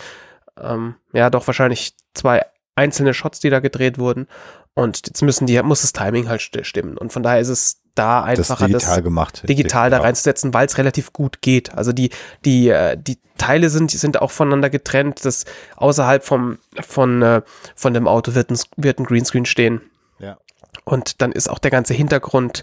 ähm, 0.62 0.96
ja, 1.14 1.30
doch 1.30 1.48
wahrscheinlich 1.48 1.94
zwei 2.14 2.44
einzelne 2.78 3.14
Shots, 3.14 3.40
die 3.40 3.50
da 3.50 3.60
gedreht 3.60 3.98
wurden. 3.98 4.28
Und 4.74 5.08
jetzt 5.08 5.22
müssen 5.24 5.48
die, 5.48 5.62
muss 5.64 5.82
das 5.82 5.92
Timing 5.94 6.30
halt 6.30 6.40
st- 6.42 6.64
stimmen. 6.64 6.98
Und 6.98 7.12
von 7.12 7.24
daher 7.24 7.40
ist 7.40 7.50
es 7.50 7.81
da 7.96 8.22
Das 8.36 8.52
einfacher, 8.52 8.68
digital 8.68 9.02
gemacht. 9.02 9.50
digital 9.50 9.90
da 9.90 10.02
reinzusetzen, 10.02 10.54
weil 10.54 10.68
es 10.68 10.78
relativ 10.78 11.14
gut 11.14 11.42
geht. 11.42 11.74
Also 11.74 11.94
die, 11.94 12.12
die, 12.46 12.69
äh, 12.69 12.96
die 12.96 13.18
Teile 13.40 13.69
sind, 13.72 13.90
sind 13.90 14.22
auch 14.22 14.30
voneinander 14.30 14.69
getrennt. 14.69 15.26
Das 15.26 15.46
außerhalb 15.78 16.24
vom, 16.24 16.60
von, 16.80 17.22
äh, 17.24 17.42
von 17.76 17.94
dem 17.96 18.07
Auto 18.07 18.36
wird 18.36 18.52
ein, 18.52 18.60
wird 18.78 19.00
ein 19.00 19.06
Greenscreen 19.06 19.46
stehen. 19.46 19.81
Ja. 20.19 20.38
Und 20.86 21.22
dann 21.24 21.31
ist 21.31 21.50
auch 21.50 21.57
der 21.60 21.72
ganze 21.72 21.96
Hintergrund 21.96 22.62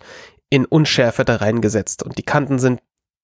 in 0.50 0.66
Unschärfe 0.66 1.24
da 1.24 1.36
reingesetzt. 1.36 2.04
Und 2.04 2.16
die 2.16 2.22
Kanten 2.22 2.60
sind 2.60 2.80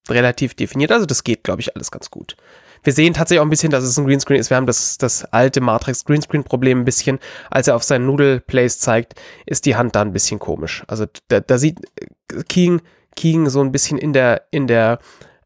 relativ 0.09 0.55
definiert. 0.55 0.91
Also 0.91 1.07
das 1.07 1.23
geht, 1.23 1.45
glaube 1.45 1.61
ich, 1.61 1.77
alles 1.77 1.93
ganz 1.93 2.11
gut. 2.11 2.37
Wir 2.83 2.93
sehen 2.93 3.15
tatsächlich 3.15 3.41
auch 3.41 3.47
ein 3.47 3.51
bisschen, 3.51 3.71
dass 3.71 3.85
es 3.85 3.99
ein 3.99 4.07
Greenscreen 4.07 4.41
ist. 4.41 4.51
Wir 4.51 4.57
haben 4.57 4.67
das, 4.67 4.99
das 4.99 5.25
alte 5.27 5.61
Matrix 5.61 6.05
Greenscreen 6.05 6.45
Problem 6.45 6.81
ein 6.81 6.85
bisschen. 6.85 7.19
Als 7.51 7.69
er 7.69 7.77
auf 7.77 7.83
seinen 7.83 8.07
Noodle 8.07 8.41
Place 8.41 8.79
zeigt, 8.79 9.15
ist 9.47 9.67
die 9.67 9.77
Hand 9.77 9.97
da 9.97 10.03
ein 10.03 10.13
bisschen 10.13 10.39
komisch. 10.39 10.85
Also 10.87 11.07
da, 11.29 11.41
da 11.41 11.59
sieht 11.59 11.79
äh, 12.01 12.43
King, 12.49 12.81
King 13.17 13.49
so 13.49 13.61
ein 13.61 13.73
bisschen 13.73 13.99
in 13.99 14.13
der, 14.13 14.43
in 14.51 14.67
der 14.67 14.99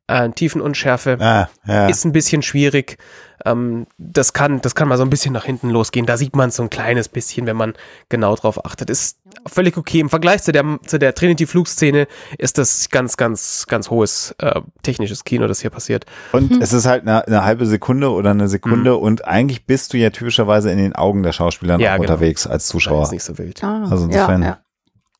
äh, 0.06 0.28
tiefen 0.30 0.60
Unschärfe. 0.60 1.18
Ah, 1.20 1.48
ja. 1.66 1.88
Ist 1.88 2.04
ein 2.04 2.12
bisschen 2.12 2.42
schwierig. 2.42 2.98
Ähm, 3.44 3.86
das, 3.98 4.32
kann, 4.32 4.60
das 4.60 4.74
kann 4.74 4.88
mal 4.88 4.96
so 4.96 5.02
ein 5.04 5.10
bisschen 5.10 5.32
nach 5.32 5.44
hinten 5.44 5.70
losgehen. 5.70 6.06
Da 6.06 6.16
sieht 6.16 6.34
man 6.34 6.50
so 6.50 6.62
ein 6.62 6.70
kleines 6.70 7.08
bisschen, 7.08 7.46
wenn 7.46 7.56
man 7.56 7.74
genau 8.08 8.34
drauf 8.36 8.64
achtet. 8.64 8.88
Ist 8.90 9.18
völlig 9.46 9.76
okay. 9.76 10.00
Im 10.00 10.08
Vergleich 10.10 10.42
zu 10.42 10.52
der, 10.52 10.64
zu 10.86 10.98
der 10.98 11.14
Trinity-Flugszene 11.14 12.06
ist 12.38 12.58
das 12.58 12.88
ganz, 12.90 13.16
ganz, 13.16 13.66
ganz 13.68 13.90
hohes 13.90 14.34
äh, 14.38 14.60
technisches 14.82 15.24
Kino, 15.24 15.46
das 15.46 15.60
hier 15.60 15.70
passiert. 15.70 16.06
Und 16.32 16.62
es 16.62 16.72
ist 16.72 16.86
halt 16.86 17.02
eine, 17.02 17.26
eine 17.26 17.44
halbe 17.44 17.66
Sekunde 17.66 18.10
oder 18.10 18.30
eine 18.30 18.48
Sekunde 18.48 18.96
und 18.96 19.26
eigentlich 19.26 19.66
bist 19.66 19.92
du 19.92 19.98
ja 19.98 20.10
typischerweise 20.10 20.70
in 20.70 20.78
den 20.78 20.94
Augen 20.94 21.22
der 21.22 21.32
Schauspieler 21.32 21.74
Mhm. 21.76 21.80
Ja, 21.80 21.92
auch 21.92 22.00
genau. 22.00 22.12
unterwegs 22.12 22.46
als 22.46 22.64
Das 22.64 22.68
Zuschauer. 22.70 23.02
ist 23.02 23.12
nicht 23.12 23.24
so 23.24 23.36
wild. 23.38 23.62
Ah, 23.64 23.84
Also 23.90 24.04
insofern- 24.06 24.42
ja, 24.42 24.48
ja. 24.48 24.58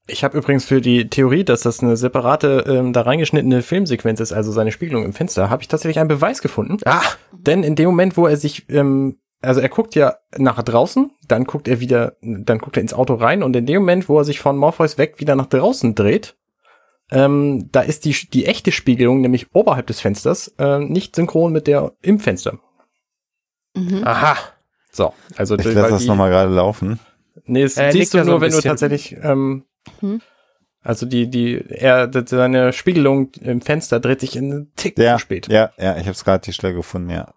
Ich 0.06 0.23
habe 0.23 0.37
übrigens 0.37 0.66
für 0.66 0.80
die 0.80 1.08
Theorie, 1.08 1.44
dass 1.44 1.62
das 1.62 1.80
eine 1.80 1.96
separate, 1.96 2.64
ähm, 2.68 2.92
da 2.92 3.02
reingeschnittene 3.02 3.62
Filmsequenz 3.62 4.20
ist, 4.20 4.32
also 4.32 4.52
seine 4.52 4.70
Spiegelung 4.70 5.04
im 5.04 5.14
Fenster, 5.14 5.49
habe 5.49 5.62
ich 5.62 5.68
tatsächlich 5.68 5.99
einen 5.99 6.08
Beweis 6.08 6.42
gefunden. 6.42 6.76
Ah, 6.84 7.02
Denn 7.32 7.62
in 7.62 7.75
dem 7.75 7.87
Moment, 7.87 8.16
wo 8.16 8.26
er 8.26 8.37
sich, 8.37 8.68
ähm, 8.68 9.18
also 9.40 9.61
er 9.61 9.68
guckt 9.70 9.94
ja 9.94 10.16
nach 10.37 10.62
draußen, 10.62 11.11
dann 11.26 11.44
guckt 11.44 11.68
er 11.68 11.80
wieder, 11.80 12.16
dann 12.20 12.58
guckt 12.58 12.76
er 12.76 12.82
ins 12.82 12.92
Auto 12.92 13.14
rein 13.14 13.42
und 13.42 13.56
in 13.56 13.64
dem 13.64 13.80
Moment, 13.80 14.08
wo 14.08 14.18
er 14.18 14.25
sich 14.25 14.40
von 14.40 14.58
Morpheus 14.58 14.99
weg 14.99 15.20
wieder 15.20 15.37
nach 15.37 15.46
draußen 15.46 15.94
dreht, 15.94 16.37
ähm, 17.11 17.68
da 17.73 17.80
ist 17.80 18.04
die, 18.04 18.12
die 18.12 18.46
echte 18.46 18.73
Spiegelung, 18.73 19.20
nämlich 19.20 19.54
oberhalb 19.54 19.87
des 19.87 20.00
Fensters, 20.00 20.49
äh, 20.58 20.80
nicht 20.80 21.16
synchron 21.16 21.52
mit 21.52 21.66
der 21.66 21.92
im 22.02 22.18
Fenster. 22.18 22.58
Mhm. 23.75 24.02
aha. 24.04 24.37
So, 24.90 25.12
also 25.37 25.56
Ich 25.56 25.64
lasse 25.64 25.90
das 25.90 26.06
nochmal 26.06 26.30
gerade 26.30 26.52
laufen. 26.52 27.00
Nee, 27.46 27.62
das 27.62 27.76
nickt 27.76 27.92
siehst 27.92 28.14
du 28.14 28.25
nur, 28.25 28.40
wenn 28.40 28.52
du 28.52 28.61
tatsächlich, 28.61 29.16
ähm, 29.23 29.64
Hm. 30.00 30.21
Also 30.83 31.07
die, 31.07 31.31
die, 31.31 31.64
er, 31.69 32.11
seine 32.26 32.73
Spiegelung 32.75 33.31
im 33.41 33.61
Fenster 33.62 34.00
dreht 34.00 34.21
sich 34.21 34.37
in 34.37 34.53
einen 34.53 34.73
Tick 34.76 34.99
Ja, 34.99 35.14
zu 35.14 35.21
spät. 35.21 35.49
ja, 35.49 35.71
ja, 35.79 35.93
ich 35.97 36.03
habe 36.03 36.11
es 36.11 36.25
gerade 36.25 36.45
die 36.45 36.53
Stelle 36.53 36.75
gefunden, 36.75 37.09
ja. 37.11 37.33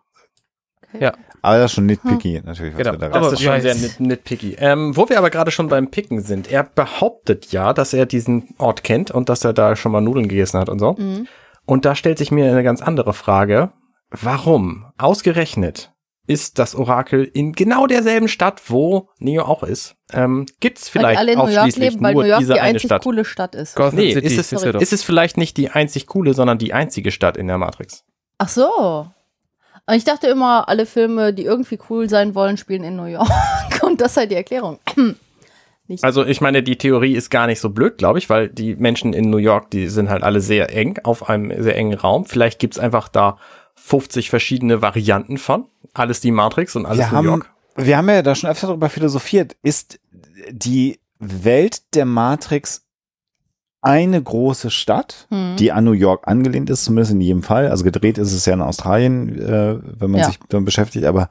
Okay. 0.93 1.03
Ja. 1.05 1.13
Aber 1.41 1.57
das 1.59 1.71
ist 1.71 1.75
schon 1.75 1.85
nitpicky, 1.85 2.41
natürlich. 2.43 2.73
was 2.73 2.77
Genau. 2.79 2.93
wir 2.93 2.97
da 2.97 3.05
Aber- 3.07 3.19
Das 3.29 3.33
ist 3.33 3.41
schon 3.43 3.61
sehr 3.61 3.75
nit, 3.75 3.99
nitpicky. 3.99 4.55
Ähm, 4.59 4.97
wo 4.97 5.07
wir 5.07 5.17
aber 5.17 5.29
gerade 5.29 5.51
schon 5.51 5.69
beim 5.69 5.89
Picken 5.91 6.19
sind. 6.21 6.51
Er 6.51 6.63
behauptet 6.63 7.51
ja, 7.53 7.73
dass 7.73 7.93
er 7.93 8.05
diesen 8.05 8.49
Ort 8.57 8.83
kennt 8.83 9.11
und 9.11 9.29
dass 9.29 9.45
er 9.45 9.53
da 9.53 9.75
schon 9.77 9.91
mal 9.93 10.01
Nudeln 10.01 10.27
gegessen 10.27 10.59
hat 10.59 10.67
und 10.67 10.79
so. 10.79 10.93
Mhm. 10.97 11.27
Und 11.65 11.85
da 11.85 11.95
stellt 11.95 12.17
sich 12.17 12.31
mir 12.31 12.49
eine 12.51 12.63
ganz 12.63 12.81
andere 12.81 13.13
Frage. 13.13 13.71
Warum 14.09 14.85
ausgerechnet 14.97 15.93
ist 16.27 16.59
das 16.59 16.75
Orakel 16.75 17.23
in 17.23 17.53
genau 17.53 17.87
derselben 17.87 18.27
Stadt, 18.27 18.61
wo 18.67 19.09
Neo 19.17 19.43
auch 19.43 19.63
ist? 19.63 19.95
Ähm, 20.11 20.45
Gibt 20.59 20.77
es 20.77 20.89
vielleicht 20.89 21.17
alle 21.17 21.31
in 21.31 21.39
New 21.39 21.45
York 21.45 21.57
ausschließlich 21.57 21.91
leben, 21.91 22.03
weil 22.03 22.13
nur 22.13 22.23
New 22.23 22.29
York 22.29 22.39
diese 22.39 22.53
die 22.53 22.59
eine 22.59 22.69
einzig 22.69 22.87
Stadt? 22.87 23.03
coole 23.03 23.25
Stadt 23.25 23.55
ist. 23.55 23.75
Gotham 23.75 23.95
Nee, 23.95 24.13
City 24.13 24.27
ist 24.27 24.37
es, 24.37 24.51
ist 24.51 24.65
ist 24.65 24.93
es 24.93 25.03
vielleicht 25.03 25.37
nicht 25.37 25.55
die 25.57 25.69
einzig 25.69 26.05
coole, 26.05 26.33
sondern 26.33 26.57
die 26.57 26.73
einzige 26.73 27.11
Stadt 27.11 27.37
in 27.37 27.47
der 27.47 27.57
Matrix? 27.57 28.03
Ach 28.37 28.49
so. 28.49 29.07
Ich 29.89 30.03
dachte 30.03 30.27
immer, 30.27 30.67
alle 30.67 30.85
Filme, 30.85 31.33
die 31.33 31.45
irgendwie 31.45 31.79
cool 31.89 32.09
sein 32.09 32.35
wollen, 32.35 32.57
spielen 32.57 32.83
in 32.83 32.97
New 32.97 33.05
York. 33.05 33.29
Und 33.81 34.01
das 34.01 34.15
sei 34.15 34.25
die 34.25 34.35
Erklärung. 34.35 34.79
Also 36.01 36.25
ich 36.25 36.41
meine, 36.41 36.63
die 36.63 36.77
Theorie 36.77 37.13
ist 37.13 37.29
gar 37.29 37.47
nicht 37.47 37.61
so 37.61 37.69
blöd, 37.69 37.97
glaube 37.97 38.19
ich, 38.19 38.29
weil 38.29 38.49
die 38.49 38.75
Menschen 38.75 39.13
in 39.13 39.29
New 39.29 39.37
York, 39.37 39.71
die 39.71 39.87
sind 39.87 40.09
halt 40.09 40.21
alle 40.21 40.41
sehr 40.41 40.75
eng, 40.75 40.99
auf 41.03 41.29
einem 41.29 41.63
sehr 41.63 41.77
engen 41.77 41.97
Raum. 41.97 42.25
Vielleicht 42.25 42.59
gibt's 42.59 42.77
einfach 42.77 43.07
da 43.07 43.37
50 43.77 44.29
verschiedene 44.29 44.81
Varianten 44.81 45.37
von. 45.37 45.65
Alles 45.93 46.19
die 46.19 46.31
Matrix 46.31 46.75
und 46.75 46.85
alles 46.85 46.99
wir 46.99 47.07
New 47.07 47.13
haben, 47.13 47.25
York. 47.25 47.53
wir 47.75 47.97
haben 47.97 48.09
ja 48.09 48.21
da 48.21 48.35
schon 48.35 48.49
öfter 48.49 48.67
darüber 48.67 48.89
philosophiert. 48.89 49.55
Ist 49.63 49.99
die 50.51 50.99
Welt 51.19 51.95
der 51.95 52.05
Matrix 52.05 52.83
eine 53.81 54.21
große 54.21 54.69
Stadt, 54.71 55.27
Hm. 55.29 55.55
die 55.57 55.71
an 55.71 55.85
New 55.85 55.91
York 55.93 56.27
angelehnt 56.27 56.69
ist, 56.69 56.83
zumindest 56.83 57.11
in 57.13 57.21
jedem 57.21 57.43
Fall. 57.43 57.69
Also 57.69 57.83
gedreht 57.83 58.17
ist 58.17 58.33
es 58.33 58.45
ja 58.45 58.53
in 58.53 58.61
Australien, 58.61 59.39
äh, 59.39 59.79
wenn 59.99 60.11
man 60.11 60.21
Ja. 60.21 60.27
sich 60.27 60.39
damit 60.49 60.65
beschäftigt, 60.65 61.05
aber 61.05 61.29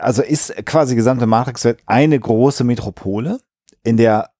also 0.00 0.22
ist 0.22 0.54
quasi 0.66 0.92
die 0.92 0.96
gesamte 0.96 1.26
Matrix-Welt 1.26 1.78
eine 1.86 2.18
große 2.18 2.64
Metropole, 2.64 3.38
in 3.82 3.96
der 3.96 4.30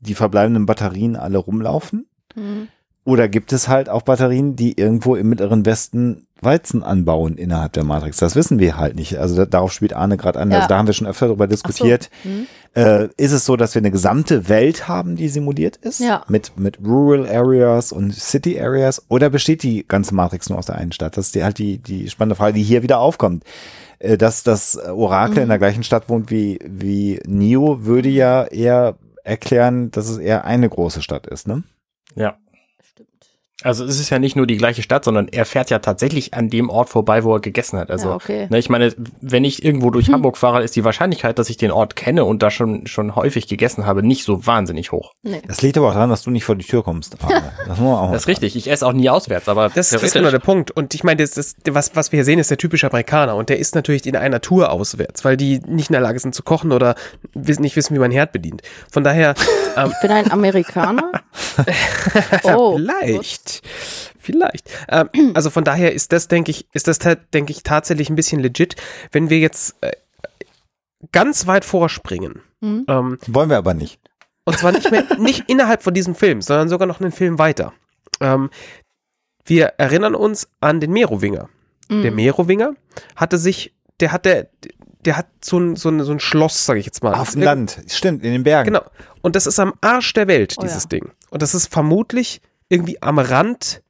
die 0.00 0.14
verbleibenden 0.14 0.66
Batterien 0.66 1.16
alle 1.16 1.38
rumlaufen? 1.38 2.06
Mhm. 2.34 2.68
Oder 3.04 3.28
gibt 3.28 3.52
es 3.52 3.66
halt 3.66 3.88
auch 3.88 4.02
Batterien, 4.02 4.56
die 4.56 4.78
irgendwo 4.78 5.16
im 5.16 5.28
mittleren 5.30 5.64
Westen 5.66 6.26
Weizen 6.42 6.82
anbauen 6.82 7.36
innerhalb 7.36 7.72
der 7.72 7.84
Matrix? 7.84 8.18
Das 8.18 8.36
wissen 8.36 8.58
wir 8.58 8.76
halt 8.76 8.96
nicht. 8.96 9.18
Also 9.18 9.36
da, 9.36 9.46
darauf 9.46 9.72
spielt 9.72 9.92
Arne 9.94 10.16
gerade 10.16 10.38
an. 10.38 10.50
Ja. 10.50 10.58
Also 10.58 10.68
da 10.68 10.78
haben 10.78 10.86
wir 10.86 10.94
schon 10.94 11.06
öfter 11.06 11.26
darüber 11.26 11.46
diskutiert. 11.46 12.10
Mhm. 12.24 12.46
Äh, 12.74 13.08
ist 13.16 13.32
es 13.32 13.44
so, 13.44 13.56
dass 13.56 13.74
wir 13.74 13.80
eine 13.80 13.90
gesamte 13.90 14.48
Welt 14.48 14.86
haben, 14.88 15.16
die 15.16 15.28
simuliert 15.28 15.76
ist? 15.76 16.00
Ja. 16.00 16.24
Mit, 16.28 16.58
mit 16.58 16.78
Rural 16.84 17.26
Areas 17.28 17.92
und 17.92 18.14
City 18.14 18.60
Areas? 18.60 19.04
Oder 19.08 19.28
besteht 19.30 19.62
die 19.62 19.84
ganze 19.86 20.14
Matrix 20.14 20.48
nur 20.48 20.58
aus 20.58 20.66
der 20.66 20.76
einen 20.76 20.92
Stadt? 20.92 21.16
Das 21.16 21.26
ist 21.26 21.34
die, 21.34 21.44
halt 21.44 21.58
die, 21.58 21.78
die 21.78 22.08
spannende 22.08 22.36
Frage, 22.36 22.54
die 22.54 22.62
hier 22.62 22.82
wieder 22.82 23.00
aufkommt. 23.00 23.44
Äh, 23.98 24.16
dass 24.16 24.42
das 24.42 24.76
Orakel 24.76 25.36
Mhm. 25.36 25.42
in 25.42 25.48
der 25.48 25.58
gleichen 25.58 25.82
Stadt 25.82 26.08
wohnt 26.08 26.30
wie, 26.30 26.58
wie 26.64 27.20
Neo, 27.26 27.84
würde 27.84 28.08
ja 28.08 28.44
eher 28.44 28.96
erklären, 29.24 29.90
dass 29.90 30.08
es 30.08 30.16
eher 30.18 30.44
eine 30.44 30.68
große 30.68 31.02
Stadt 31.02 31.26
ist, 31.26 31.46
ne? 31.46 31.62
Ja. 32.16 32.36
Also 33.62 33.84
es 33.84 34.00
ist 34.00 34.08
ja 34.10 34.18
nicht 34.18 34.36
nur 34.36 34.46
die 34.46 34.56
gleiche 34.56 34.82
Stadt, 34.82 35.04
sondern 35.04 35.28
er 35.28 35.44
fährt 35.44 35.68
ja 35.70 35.80
tatsächlich 35.80 36.32
an 36.34 36.48
dem 36.48 36.70
Ort 36.70 36.88
vorbei, 36.88 37.24
wo 37.24 37.34
er 37.34 37.40
gegessen 37.40 37.78
hat. 37.78 37.90
Also 37.90 38.08
ja, 38.10 38.14
okay. 38.14 38.46
Ne, 38.50 38.58
ich 38.58 38.70
meine, 38.70 38.94
wenn 39.20 39.44
ich 39.44 39.64
irgendwo 39.64 39.90
durch 39.90 40.10
Hamburg 40.10 40.38
fahre, 40.38 40.62
ist 40.62 40.76
die 40.76 40.84
Wahrscheinlichkeit, 40.84 41.38
dass 41.38 41.50
ich 41.50 41.58
den 41.58 41.70
Ort 41.70 41.94
kenne 41.94 42.24
und 42.24 42.42
da 42.42 42.50
schon, 42.50 42.86
schon 42.86 43.14
häufig 43.16 43.48
gegessen 43.48 43.84
habe, 43.84 44.02
nicht 44.02 44.24
so 44.24 44.46
wahnsinnig 44.46 44.92
hoch. 44.92 45.12
Nee. 45.22 45.42
Das 45.46 45.60
liegt 45.60 45.76
aber 45.76 45.88
auch 45.88 45.92
daran, 45.92 46.08
dass 46.10 46.22
du 46.22 46.30
nicht 46.30 46.44
vor 46.44 46.56
die 46.56 46.64
Tür 46.64 46.82
kommst. 46.82 47.16
Das 47.66 47.78
muss 47.78 47.86
man 47.88 47.98
auch 47.98 48.06
mal 48.06 48.12
Das 48.12 48.22
ist 48.22 48.28
richtig. 48.28 48.56
Ich 48.56 48.68
esse 48.70 48.86
auch 48.86 48.92
nie 48.92 49.08
auswärts, 49.10 49.48
aber 49.48 49.68
Das 49.68 49.86
ist 49.86 49.90
theoretisch- 49.90 50.12
genau 50.14 50.30
der 50.30 50.38
Punkt. 50.38 50.70
Und 50.70 50.94
ich 50.94 51.04
meine, 51.04 51.22
das, 51.22 51.32
das, 51.32 51.54
was, 51.68 51.94
was 51.94 52.10
wir 52.10 52.18
hier 52.18 52.24
sehen, 52.24 52.38
ist 52.38 52.50
der 52.50 52.58
typische 52.58 52.88
Amerikaner. 52.88 53.36
Und 53.36 53.48
der 53.48 53.58
ist 53.58 53.74
natürlich 53.74 54.06
in 54.06 54.16
einer 54.16 54.40
Tour 54.40 54.72
auswärts, 54.72 55.24
weil 55.24 55.36
die 55.36 55.60
nicht 55.66 55.90
in 55.90 55.92
der 55.92 56.00
Lage 56.00 56.18
sind 56.18 56.34
zu 56.34 56.42
kochen 56.42 56.72
oder 56.72 56.94
nicht 57.34 57.76
wissen, 57.76 57.94
wie 57.94 57.98
man 58.00 58.10
Herd 58.10 58.32
bedient. 58.32 58.62
Von 58.90 59.04
daher, 59.04 59.34
ähm, 59.76 59.92
Ich 60.00 60.00
bin 60.00 60.10
ein 60.10 60.30
Amerikaner. 60.32 61.12
oh. 62.44 62.76
vielleicht, 62.76 63.49
vielleicht. 64.18 64.68
Ähm, 64.88 65.08
also 65.34 65.50
von 65.50 65.64
daher 65.64 65.92
ist 65.92 66.12
das, 66.12 66.28
denke 66.28 66.50
ich, 66.50 66.66
ist 66.72 66.88
das, 66.88 66.98
denke 66.98 67.52
ich, 67.52 67.62
tatsächlich 67.62 68.10
ein 68.10 68.16
bisschen 68.16 68.40
legit. 68.40 68.76
Wenn 69.12 69.30
wir 69.30 69.38
jetzt 69.38 69.76
äh, 69.82 69.92
ganz 71.12 71.46
weit 71.46 71.64
vorspringen, 71.64 72.42
Mhm. 72.62 72.84
ähm, 72.88 73.18
Wollen 73.26 73.48
wir 73.48 73.56
aber 73.56 73.72
nicht. 73.74 73.98
Und 74.44 74.58
zwar 74.58 74.72
nicht 74.72 74.90
mehr, 74.90 75.04
nicht 75.18 75.44
innerhalb 75.48 75.82
von 75.82 75.94
diesem 75.94 76.14
Film, 76.14 76.42
sondern 76.42 76.68
sogar 76.68 76.86
noch 76.86 77.00
einen 77.00 77.10
Film 77.12 77.38
weiter. 77.38 77.72
Ähm, 78.20 78.50
wir 79.46 79.66
erinnern 79.78 80.14
uns 80.14 80.48
an 80.60 80.78
den 80.80 80.92
Merowinger. 80.92 81.48
Mhm. 81.88 82.02
Der 82.02 82.12
Merowinger 82.12 82.74
hatte 83.16 83.38
sich, 83.38 83.74
der 84.00 84.12
hat 84.12 84.26
der, 84.26 84.48
der 85.06 85.16
hat 85.16 85.26
so 85.42 85.58
ein, 85.58 85.76
so 85.76 85.88
ein, 85.88 86.04
so 86.04 86.12
ein 86.12 86.20
Schloss, 86.20 86.66
sage 86.66 86.80
ich 86.80 86.86
jetzt 86.86 87.02
mal. 87.02 87.14
Auf 87.14 87.30
dem 87.30 87.40
Land. 87.40 87.80
Stimmt, 87.88 88.22
in 88.22 88.32
den 88.32 88.42
Bergen. 88.42 88.74
Genau. 88.74 88.84
Und 89.22 89.36
das 89.36 89.46
ist 89.46 89.58
am 89.58 89.72
Arsch 89.80 90.12
der 90.12 90.28
Welt, 90.28 90.56
Oh 90.58 90.62
dieses 90.62 90.82
ja. 90.84 90.88
Ding. 90.90 91.10
Und 91.30 91.40
das 91.40 91.54
ist 91.54 91.72
vermutlich 91.72 92.42
irgendwie 92.70 93.02
am 93.02 93.18
Rand 93.18 93.82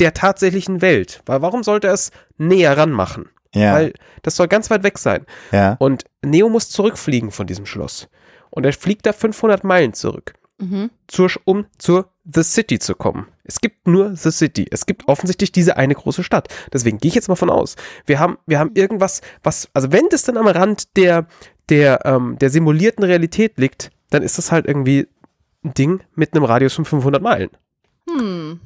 der 0.00 0.12
tatsächlichen 0.12 0.82
Welt. 0.82 1.22
Weil 1.24 1.40
warum 1.40 1.62
sollte 1.62 1.86
er 1.86 1.94
es 1.94 2.10
näher 2.36 2.76
ranmachen? 2.76 3.30
Ja. 3.54 3.72
Weil 3.74 3.94
das 4.22 4.36
soll 4.36 4.48
ganz 4.48 4.68
weit 4.68 4.82
weg 4.82 4.98
sein. 4.98 5.24
ja. 5.52 5.76
Und 5.78 6.04
Neo 6.22 6.48
muss 6.50 6.68
zurückfliegen 6.68 7.30
von 7.30 7.46
diesem 7.46 7.64
Schloss. 7.64 8.08
Und 8.50 8.66
er 8.66 8.72
fliegt 8.72 9.06
da 9.06 9.12
500 9.12 9.64
Meilen 9.64 9.94
zurück 9.94 10.34
Mhm. 10.58 10.90
zur, 11.08 11.30
um 11.46 11.66
zur 11.78 12.10
The 12.32 12.44
City 12.44 12.78
zu 12.78 12.94
kommen. 12.94 13.26
Es 13.42 13.60
gibt 13.60 13.88
nur 13.88 14.14
The 14.14 14.30
City. 14.30 14.66
Es 14.70 14.86
gibt 14.86 15.08
offensichtlich 15.08 15.50
diese 15.50 15.76
eine 15.76 15.94
große 15.96 16.22
Stadt. 16.22 16.46
Deswegen 16.72 16.98
gehe 16.98 17.08
ich 17.08 17.14
jetzt 17.16 17.28
mal 17.28 17.34
von 17.34 17.50
aus. 17.50 17.74
Wir 18.06 18.20
haben, 18.20 18.38
wir 18.46 18.60
haben 18.60 18.70
irgendwas, 18.74 19.20
was, 19.42 19.68
also 19.74 19.90
wenn 19.92 20.08
das 20.10 20.22
dann 20.22 20.36
am 20.36 20.46
Rand 20.46 20.96
der, 20.96 21.26
der, 21.68 22.00
ähm, 22.06 22.38
der 22.38 22.50
simulierten 22.50 23.02
Realität 23.04 23.58
liegt, 23.58 23.90
dann 24.10 24.22
ist 24.22 24.38
das 24.38 24.52
halt 24.52 24.66
irgendwie 24.66 25.08
ein 25.64 25.74
Ding 25.74 26.02
mit 26.14 26.34
einem 26.34 26.44
Radius 26.44 26.74
von 26.74 26.84
500 26.84 27.20
Meilen. 27.20 27.50
Hm. 28.16 28.60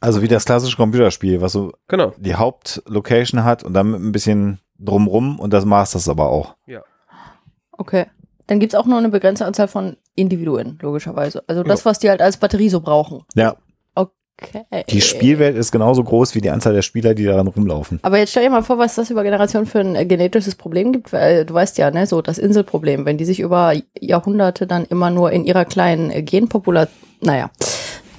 Also 0.00 0.22
wie 0.22 0.28
das 0.28 0.44
klassische 0.44 0.76
Computerspiel, 0.76 1.40
was 1.40 1.52
so 1.52 1.72
Genau. 1.88 2.12
die 2.18 2.34
Hauptlocation 2.34 3.44
hat 3.44 3.64
und 3.64 3.72
dann 3.74 3.90
mit 3.90 4.00
ein 4.00 4.12
bisschen 4.12 4.60
drumrum 4.78 5.38
und 5.40 5.52
das 5.52 5.64
macht 5.64 5.94
das 5.94 6.08
aber 6.08 6.28
auch. 6.28 6.54
Okay. 7.72 8.06
Dann 8.46 8.60
gibt 8.60 8.72
es 8.72 8.78
auch 8.78 8.86
nur 8.86 8.98
eine 8.98 9.08
begrenzte 9.08 9.44
Anzahl 9.44 9.68
von 9.68 9.96
Individuen, 10.14 10.78
logischerweise. 10.80 11.42
Also 11.46 11.62
das, 11.62 11.84
was 11.84 11.98
die 11.98 12.08
halt 12.08 12.22
als 12.22 12.36
Batterie 12.36 12.68
so 12.68 12.80
brauchen. 12.80 13.24
Ja. 13.34 13.56
Okay. 14.38 14.66
Die 14.90 15.00
Spielwelt 15.00 15.56
ist 15.56 15.72
genauso 15.72 16.04
groß 16.04 16.34
wie 16.34 16.42
die 16.42 16.50
Anzahl 16.50 16.74
der 16.74 16.82
Spieler, 16.82 17.14
die 17.14 17.24
daran 17.24 17.46
rumlaufen. 17.46 18.00
Aber 18.02 18.18
jetzt 18.18 18.30
stell 18.30 18.42
dir 18.44 18.50
mal 18.50 18.62
vor, 18.62 18.76
was 18.76 18.94
das 18.94 19.10
über 19.10 19.22
Generationen 19.22 19.66
für 19.66 19.80
ein 19.80 19.96
äh, 19.96 20.04
genetisches 20.04 20.54
Problem 20.54 20.92
gibt. 20.92 21.12
Weil, 21.14 21.38
äh, 21.38 21.44
du 21.46 21.54
weißt 21.54 21.78
ja, 21.78 21.90
ne, 21.90 22.06
so 22.06 22.20
das 22.20 22.36
Inselproblem, 22.36 23.06
wenn 23.06 23.16
die 23.16 23.24
sich 23.24 23.40
über 23.40 23.72
Jahrhunderte 23.98 24.66
dann 24.66 24.84
immer 24.84 25.10
nur 25.10 25.32
in 25.32 25.44
ihrer 25.46 25.64
kleinen 25.64 26.10
äh, 26.10 26.22
Genpopulation, 26.22 26.94
naja, 27.22 27.50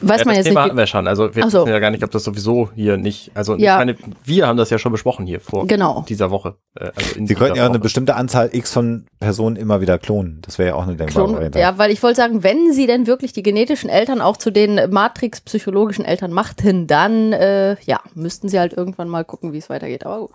weiß 0.02 0.20
ja, 0.22 0.26
man 0.26 0.36
das 0.36 0.38
jetzt 0.38 0.46
Thema 0.48 0.62
nicht. 0.62 0.70
hatten 0.70 0.78
wir 0.78 0.88
schon. 0.88 1.08
Also 1.08 1.36
wir 1.36 1.50
so. 1.50 1.62
wissen 1.62 1.70
ja 1.74 1.80
gar 1.80 1.92
nicht, 1.92 2.04
ob 2.04 2.12
das 2.12 2.24
sowieso 2.24 2.70
hier 2.76 2.98
nicht. 2.98 3.32
Also 3.34 3.56
Ja. 3.56 3.74
ich 3.74 3.78
meine, 3.80 3.96
wir 4.24 4.48
haben 4.48 4.58
das 4.58 4.70
ja 4.70 4.78
schon 4.80 4.92
besprochen 4.92 5.26
hier 5.26 5.40
vor 5.40 5.66
Genau. 5.68 6.06
dieser 6.08 6.32
Woche. 6.32 6.56
Äh, 6.80 6.92
Also 6.96 7.16
in 7.16 7.28
Sie 7.28 7.34
könnten 7.36 7.56
ja 7.58 7.64
dieser 7.64 7.70
eine 7.70 7.80
bestimmte 7.80 8.16
Anzahl 8.16 8.50
X 8.54 8.74
von 8.74 9.06
Personen 9.20 9.56
immer 9.56 9.82
wieder 9.82 9.98
klonen. 9.98 10.40
Das 10.46 10.58
wäre 10.60 10.70
ja 10.70 10.76
auch 10.76 10.84
eine 10.84 10.96
denkbare 10.96 11.26
Klon, 11.26 11.36
Variante. 11.36 11.60
ja, 11.60 11.78
weil 11.78 11.92
ich 11.92 12.02
wollte 12.04 12.18
sagen, 12.18 12.44
wenn 12.44 12.72
sie 12.74 12.88
denn 12.88 13.08
wirklich 13.08 13.34
die 13.34 13.44
genetischen 13.44 13.90
Eltern 13.90 14.22
auch 14.22 14.38
zu 14.38 14.52
den 14.52 14.80
Matrix-psychologischen 14.92 16.06
Eltern 16.06 16.32
machten, 16.32 16.88
dann 16.88 17.34
äh, 17.34 17.76
ja, 17.86 18.00
müssten 18.16 18.50
sie 18.50 18.60
halt 18.60 18.74
irgendwann 18.74 19.10
mal 19.10 19.26
gucken, 19.26 19.54
wie 19.54 19.58
es 19.58 19.70
weitergeht. 19.70 20.06
Aber 20.06 20.20
gut. 20.20 20.32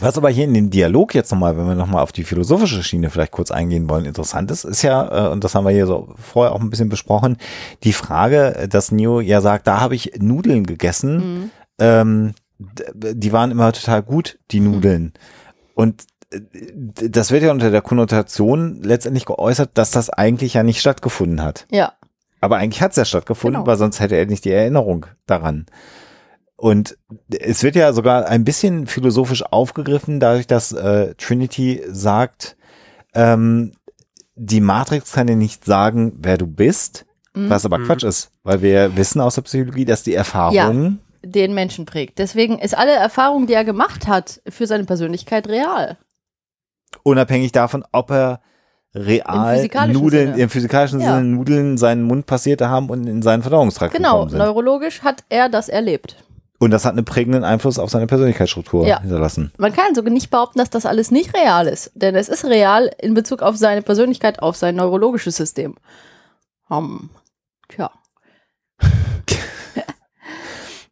Was 0.00 0.16
aber 0.16 0.30
hier 0.30 0.44
in 0.44 0.54
dem 0.54 0.70
Dialog 0.70 1.14
jetzt 1.14 1.30
nochmal, 1.30 1.56
wenn 1.56 1.66
wir 1.66 1.74
nochmal 1.74 2.02
auf 2.02 2.12
die 2.12 2.24
philosophische 2.24 2.82
Schiene 2.82 3.10
vielleicht 3.10 3.32
kurz 3.32 3.50
eingehen 3.50 3.88
wollen, 3.90 4.04
interessant 4.06 4.50
ist, 4.50 4.64
ist 4.64 4.82
ja, 4.82 5.26
äh, 5.28 5.30
und 5.30 5.44
das 5.44 5.54
haben 5.54 5.64
wir 5.64 5.72
hier 5.72 5.86
so 5.86 6.14
vorher 6.16 6.52
auch 6.52 6.60
ein 6.60 6.70
bisschen 6.70 6.88
besprochen, 6.88 7.36
die 7.84 7.92
Frage, 7.92 8.54
äh, 8.56 8.68
dass 8.68 8.92
Neo 8.92 9.20
ja 9.20 9.40
sagt, 9.40 9.66
da 9.66 9.80
habe 9.80 9.94
ich 9.94 10.12
Nudeln 10.18 10.64
gegessen, 10.64 11.16
Mhm. 11.42 11.50
ähm, 11.78 12.34
die 12.58 13.32
waren 13.32 13.50
immer 13.50 13.72
total 13.72 14.02
gut, 14.02 14.38
die 14.50 14.60
Nudeln. 14.60 15.12
Und 15.74 16.04
äh, 16.30 16.40
das 17.08 17.30
wird 17.30 17.42
ja 17.42 17.50
unter 17.52 17.70
der 17.70 17.82
Konnotation 17.82 18.80
letztendlich 18.82 19.24
geäußert, 19.24 19.70
dass 19.74 19.90
das 19.90 20.10
eigentlich 20.10 20.54
ja 20.54 20.62
nicht 20.62 20.80
stattgefunden 20.80 21.42
hat. 21.42 21.66
Ja. 21.70 21.92
Aber 22.42 22.56
eigentlich 22.56 22.80
hat 22.80 22.92
es 22.92 22.96
ja 22.96 23.04
stattgefunden, 23.04 23.60
Genau. 23.60 23.66
weil 23.66 23.76
sonst 23.76 24.00
hätte 24.00 24.16
er 24.16 24.24
nicht 24.26 24.44
die 24.46 24.50
Erinnerung 24.52 25.06
daran. 25.26 25.66
Und 26.60 26.98
es 27.30 27.62
wird 27.62 27.74
ja 27.74 27.92
sogar 27.94 28.26
ein 28.26 28.44
bisschen 28.44 28.86
philosophisch 28.86 29.42
aufgegriffen, 29.50 30.20
dadurch, 30.20 30.46
dass 30.46 30.72
äh, 30.72 31.14
Trinity 31.14 31.82
sagt, 31.88 32.56
ähm, 33.14 33.72
die 34.34 34.60
Matrix 34.60 35.12
kann 35.12 35.26
dir 35.26 35.36
nicht 35.36 35.64
sagen, 35.64 36.12
wer 36.18 36.36
du 36.38 36.46
bist, 36.46 37.06
Mhm. 37.32 37.48
was 37.48 37.64
aber 37.64 37.78
Quatsch 37.78 38.02
ist, 38.02 38.32
weil 38.42 38.60
wir 38.60 38.96
wissen 38.96 39.20
aus 39.20 39.36
der 39.36 39.42
Psychologie, 39.42 39.84
dass 39.84 40.02
die 40.02 40.14
Erfahrung, 40.14 40.98
Den 41.24 41.54
Menschen 41.54 41.86
prägt. 41.86 42.18
Deswegen 42.18 42.58
ist 42.58 42.76
alle 42.76 42.90
Erfahrung, 42.92 43.46
die 43.46 43.52
er 43.52 43.64
gemacht 43.64 44.08
hat, 44.08 44.40
für 44.48 44.66
seine 44.66 44.84
Persönlichkeit 44.84 45.46
real. 45.48 45.96
unabhängig 47.04 47.52
davon, 47.52 47.84
ob 47.92 48.10
er 48.10 48.40
real 48.94 49.56
physikalischen 49.58 50.02
Nudeln, 50.02 50.30
Sinne. 50.32 50.42
im 50.42 50.50
physikalischen 50.50 51.00
Ja. 51.00 51.16
Sinne 51.16 51.28
Nudeln 51.28 51.78
seinen 51.78 52.02
Mund 52.02 52.26
passiert 52.26 52.60
haben 52.62 52.90
und 52.90 53.06
in 53.06 53.22
seinen 53.22 53.42
Verdauungstrakt 53.42 53.94
Genau, 53.94 54.14
gekommen 54.14 54.30
sind. 54.30 54.38
neurologisch 54.40 55.02
hat 55.02 55.22
er 55.28 55.48
das 55.48 55.68
erlebt. 55.68 56.16
Und 56.60 56.70
das 56.70 56.84
hat 56.84 56.92
einen 56.92 57.04
prägenden 57.06 57.42
Einfluss 57.42 57.78
auf 57.78 57.90
seine 57.90 58.06
Persönlichkeitsstruktur 58.06 58.86
Ja. 58.86 59.00
hinterlassen. 59.00 59.50
Man 59.56 59.72
kann 59.72 59.94
sogar 59.94 60.12
nicht 60.12 60.30
behaupten, 60.30 60.58
dass 60.58 60.70
das 60.70 60.86
alles 60.86 61.10
nicht 61.10 61.34
real 61.34 61.66
ist. 61.66 61.90
Denn 61.94 62.14
es 62.14 62.28
ist 62.28 62.44
real 62.44 62.90
in 63.00 63.14
Bezug 63.14 63.40
auf 63.42 63.56
seine 63.56 63.80
Persönlichkeit, 63.82 64.40
auf 64.42 64.56
sein 64.56 64.76
neurologisches 64.76 65.36
System. 65.36 65.74
Hm. 66.68 67.10
Tja. 67.68 67.90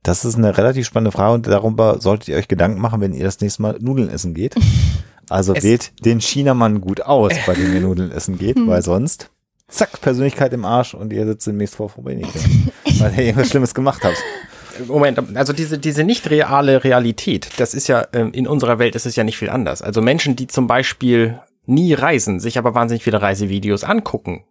Das 0.03 0.25
ist 0.25 0.37
eine 0.37 0.57
relativ 0.57 0.87
spannende 0.87 1.13
Frage 1.13 1.35
und 1.35 1.47
darüber 1.47 2.01
solltet 2.01 2.29
ihr 2.29 2.37
euch 2.37 2.49
Gedanken 2.49 2.81
machen, 2.81 3.01
wenn 3.03 3.13
ihr 3.13 3.25
das 3.25 3.41
nächste 3.41 3.61
Mal 3.63 3.77
Nudeln 3.81 4.09
essen 4.11 4.35
geht. 4.35 4.55
Also 5.31 5.53
Es- 5.53 5.63
wählt 5.63 5.93
den 6.07 6.21
Chinamann 6.21 6.81
gut 6.81 7.03
aus, 7.03 7.35
bei 7.47 7.53
dem 7.53 7.75
ihr 7.75 7.81
Nudeln 7.83 8.11
essen 8.11 8.39
geht, 8.39 8.57
weil 8.67 8.81
sonst 8.81 9.29
zack, 9.69 10.01
Persönlichkeit 10.01 10.55
im 10.55 10.65
Arsch 10.65 10.95
und 10.95 11.13
ihr 11.13 11.27
sitzt 11.27 11.47
demnächst 11.47 11.75
vor 11.77 11.91
Rumänien, 11.91 12.31
weil 12.99 13.13
ihr 13.13 13.25
irgendwas 13.27 13.51
Schlimmes 13.51 13.75
gemacht 13.75 14.03
habt. 14.05 14.17
Moment, 14.87 15.37
also 15.37 15.53
diese, 15.53 15.79
diese 15.79 16.05
nicht 16.05 16.31
reale 16.31 16.85
Realität, 16.85 17.49
das 17.59 17.75
ist 17.75 17.89
ja, 17.89 18.07
ähm, 18.13 18.33
in 18.33 18.47
unserer 18.47 18.79
Welt 18.79 18.95
ist 18.95 19.07
es 19.07 19.17
ja 19.17 19.25
nicht 19.25 19.39
viel 19.39 19.51
anders. 19.51 19.83
Also 19.83 20.01
Menschen, 20.01 20.37
die 20.37 20.47
zum 20.47 20.67
Beispiel 20.67 21.41
nie 21.67 21.93
reisen, 21.95 22.41
sich 22.41 22.59
aber 22.59 22.75
wahnsinnig 22.75 23.05
viele 23.05 23.21
Reisevideos 23.21 23.85
angucken, 23.85 24.45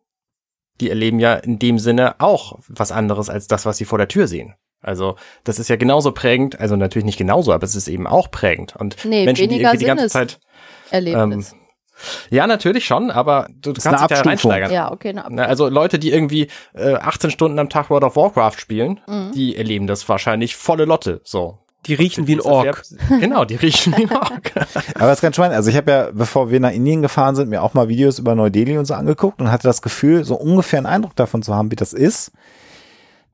die 0.79 0.89
erleben 0.89 1.19
ja 1.19 1.35
in 1.35 1.59
dem 1.59 1.79
Sinne 1.79 2.19
auch 2.19 2.59
was 2.67 2.91
anderes 2.91 3.29
als 3.29 3.47
das, 3.47 3.65
was 3.65 3.77
sie 3.77 3.85
vor 3.85 3.97
der 3.97 4.07
Tür 4.07 4.27
sehen. 4.27 4.53
Also 4.81 5.15
das 5.43 5.57
ist 5.57 5.69
ja 5.69 5.75
genauso 5.75 6.11
prägend, 6.11 6.59
also 6.59 6.75
natürlich 6.75 7.05
nicht 7.05 7.17
genauso, 7.17 7.51
aber 7.51 7.63
es 7.63 7.75
ist 7.75 7.87
eben 7.87 8.05
auch 8.05 8.29
prägend. 8.29 8.75
Und 8.75 9.03
Nee, 9.05 9.25
Menschen, 9.25 9.49
die 9.49 9.59
irgendwie 9.59 9.77
die 9.77 9.85
ganze 9.85 10.07
Zeit, 10.07 10.39
Erlebnis. 10.91 11.55
Ja 12.29 12.47
natürlich 12.47 12.85
schon, 12.85 13.11
aber 13.11 13.47
du 13.61 13.71
ist 13.71 13.83
kannst 13.83 14.09
dich 14.09 14.17
da 14.17 14.21
reinsteigern. 14.23 14.71
ja, 14.71 14.91
okay. 14.91 15.13
Na, 15.13 15.43
Also 15.45 15.67
Leute, 15.69 15.99
die 15.99 16.11
irgendwie 16.11 16.47
äh, 16.73 16.93
18 16.95 17.31
Stunden 17.31 17.57
am 17.59 17.69
Tag 17.69 17.89
World 17.89 18.03
of 18.03 18.15
Warcraft 18.15 18.57
spielen, 18.59 18.99
Mhm. 19.07 19.31
die 19.33 19.55
erleben 19.55 19.87
das 19.87 20.07
wahrscheinlich 20.09 20.55
volle 20.55 20.85
Lotte. 20.85 21.21
So. 21.23 21.59
Die 21.85 21.93
riechen 21.93 22.27
wie 22.27 22.33
ein 22.33 22.37
Das 22.39 22.45
Ork. 22.47 22.83
Genau, 23.21 23.45
die 23.45 23.55
riechen 23.55 23.95
wie 23.95 24.03
ein 24.03 24.11
Ork. 24.11 24.51
Aber 24.95 25.05
das 25.07 25.19
ist 25.19 25.21
ganz 25.21 25.35
spannend. 25.37 25.55
Also 25.55 25.69
ich 25.69 25.77
habe 25.77 25.89
ja, 25.91 26.09
bevor 26.11 26.51
wir 26.51 26.59
nach 26.59 26.71
Indien 26.71 27.01
gefahren 27.01 27.35
sind, 27.35 27.49
mir 27.49 27.61
auch 27.63 27.73
mal 27.75 27.87
Videos 27.87 28.19
über 28.19 28.35
Neu-Delhi 28.35 28.77
und 28.77 28.85
so 28.85 28.93
angeguckt 28.93 29.39
und 29.39 29.51
hatte 29.51 29.63
das 29.67 29.81
Gefühl, 29.81 30.25
so 30.25 30.35
ungefähr 30.35 30.79
einen 30.79 30.85
Eindruck 30.87 31.15
davon 31.15 31.43
zu 31.43 31.55
haben, 31.55 31.71
wie 31.71 31.75
das 31.77 31.93
ist. 31.93 32.31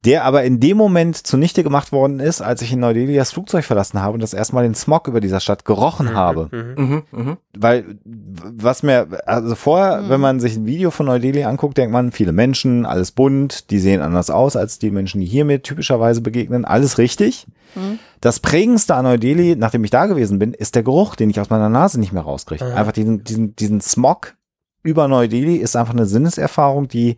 Der 0.05 0.25
aber 0.25 0.43
in 0.43 0.60
dem 0.60 0.75
Moment 0.75 1.15
zunichte 1.15 1.63
gemacht 1.63 1.93
worden 1.93 2.19
ist, 2.19 2.41
als 2.41 2.62
ich 2.62 2.74
in 2.74 2.81
Neu-Delhi 2.81 3.15
das 3.15 3.31
Flugzeug 3.31 3.63
verlassen 3.63 4.01
habe 4.01 4.13
und 4.13 4.19
das 4.22 4.33
erstmal 4.33 4.63
den 4.63 4.75
Smog 4.75 5.07
über 5.07 5.22
dieser 5.22 5.39
Stadt 5.39 5.63
gerochen 5.63 6.13
habe. 6.13 6.50
Mhm. 6.51 6.83
mhm, 6.83 7.03
mhm. 7.12 7.38
Weil, 7.57 7.98
was 8.03 8.83
mir, 8.83 9.07
also 9.25 9.55
vorher, 9.55 10.10
wenn 10.10 10.19
man 10.19 10.41
sich 10.41 10.57
ein 10.57 10.65
Video 10.65 10.91
von 10.91 11.05
Neu-Delhi 11.05 11.45
anguckt, 11.45 11.77
denkt 11.77 11.93
man, 11.93 12.12
viele 12.12 12.33
Menschen, 12.33 12.86
alles 12.86 13.12
bunt, 13.12 13.69
die 13.69 13.79
sehen 13.79 14.01
anders 14.01 14.29
aus 14.29 14.57
als 14.57 14.77
die 14.77 14.91
Menschen, 14.91 15.22
die 15.22 15.27
hier 15.27 15.45
mir 15.45 15.62
typischerweise 15.62 16.19
begegnen, 16.19 16.65
alles 16.65 16.98
richtig. 16.98 17.48
Mhm. 17.75 18.00
Das 18.19 18.41
prägendste 18.41 18.95
an 18.95 19.05
Neu-Delhi, 19.05 19.55
nachdem 19.55 19.86
ich 19.86 19.91
da 19.91 20.07
gewesen 20.07 20.38
bin, 20.38 20.53
ist 20.53 20.75
der 20.75 20.83
Geruch, 20.83 21.15
den 21.15 21.29
ich 21.29 21.39
aus 21.39 21.50
meiner 21.50 21.69
Nase 21.69 22.00
nicht 22.00 22.12
mehr 22.12 22.24
rauskriege. 22.24 22.65
Einfach 22.75 22.91
diesen, 22.91 23.24
diesen, 23.24 23.55
diesen 23.55 23.79
Smog 23.79 24.36
über 24.83 25.07
Neu-Delhi 25.07 25.55
ist 25.55 25.77
einfach 25.77 25.93
eine 25.93 26.05
Sinneserfahrung, 26.05 26.89
die 26.89 27.15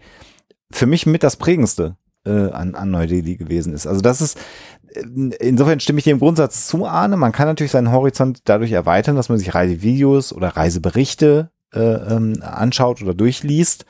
für 0.71 0.85
mich 0.85 1.07
mit 1.07 1.23
das 1.23 1.35
prägendste 1.35 1.95
äh, 2.25 2.51
an, 2.51 2.75
an 2.75 2.91
Neu-Delhi 2.91 3.37
gewesen 3.37 3.73
ist. 3.73 3.87
Also 3.87 4.01
das 4.01 4.21
ist, 4.21 4.37
äh, 4.93 5.01
insofern 5.39 5.79
stimme 5.79 5.99
ich 5.99 6.05
dem 6.05 6.19
Grundsatz 6.19 6.67
zu, 6.67 6.85
Arne. 6.85 7.17
Man 7.17 7.31
kann 7.31 7.47
natürlich 7.47 7.71
seinen 7.71 7.91
Horizont 7.91 8.41
dadurch 8.45 8.71
erweitern, 8.71 9.15
dass 9.15 9.29
man 9.29 9.37
sich 9.37 9.53
Reisevideos 9.53 10.33
oder 10.33 10.49
Reiseberichte 10.49 11.49
äh, 11.73 11.79
ähm, 11.79 12.41
anschaut 12.41 13.01
oder 13.01 13.13
durchliest. 13.13 13.85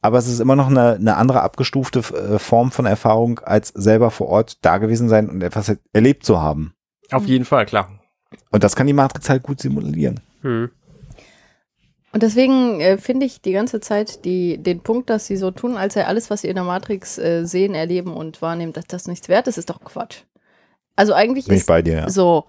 Aber 0.00 0.18
es 0.18 0.28
ist 0.28 0.40
immer 0.40 0.54
noch 0.54 0.68
eine, 0.68 0.94
eine 0.94 1.16
andere 1.16 1.42
abgestufte 1.42 2.00
äh, 2.00 2.38
Form 2.38 2.70
von 2.70 2.86
Erfahrung, 2.86 3.40
als 3.40 3.68
selber 3.68 4.10
vor 4.10 4.28
Ort 4.28 4.64
da 4.64 4.78
gewesen 4.78 5.08
sein 5.08 5.28
und 5.28 5.42
etwas 5.42 5.76
erlebt 5.92 6.24
zu 6.24 6.40
haben. 6.40 6.74
Auf 7.10 7.26
jeden 7.26 7.44
Fall, 7.44 7.66
klar. 7.66 7.90
Und 8.50 8.62
das 8.62 8.76
kann 8.76 8.86
die 8.86 8.92
Matrix 8.92 9.28
halt 9.28 9.42
gut 9.42 9.60
simulieren. 9.60 10.20
Mhm. 10.42 10.70
Und 12.12 12.22
deswegen 12.22 12.80
äh, 12.80 12.96
finde 12.98 13.26
ich 13.26 13.42
die 13.42 13.52
ganze 13.52 13.80
Zeit 13.80 14.24
die, 14.24 14.58
den 14.58 14.80
Punkt, 14.80 15.10
dass 15.10 15.26
sie 15.26 15.36
so 15.36 15.50
tun, 15.50 15.76
als 15.76 15.94
sei 15.94 16.06
alles, 16.06 16.30
was 16.30 16.40
sie 16.40 16.48
in 16.48 16.54
der 16.54 16.64
Matrix 16.64 17.18
äh, 17.18 17.44
sehen, 17.44 17.74
erleben 17.74 18.14
und 18.14 18.40
wahrnehmen, 18.40 18.72
dass 18.72 18.86
das 18.86 19.06
nichts 19.06 19.28
wert 19.28 19.46
ist, 19.46 19.58
ist 19.58 19.68
doch 19.68 19.80
Quatsch. 19.80 20.22
Also 20.96 21.12
eigentlich 21.12 21.46
Bin 21.46 21.54
ich 21.54 21.60
ist 21.60 21.66
bei 21.66 21.82
dir, 21.82 21.94
ja. 21.94 22.10
so. 22.10 22.44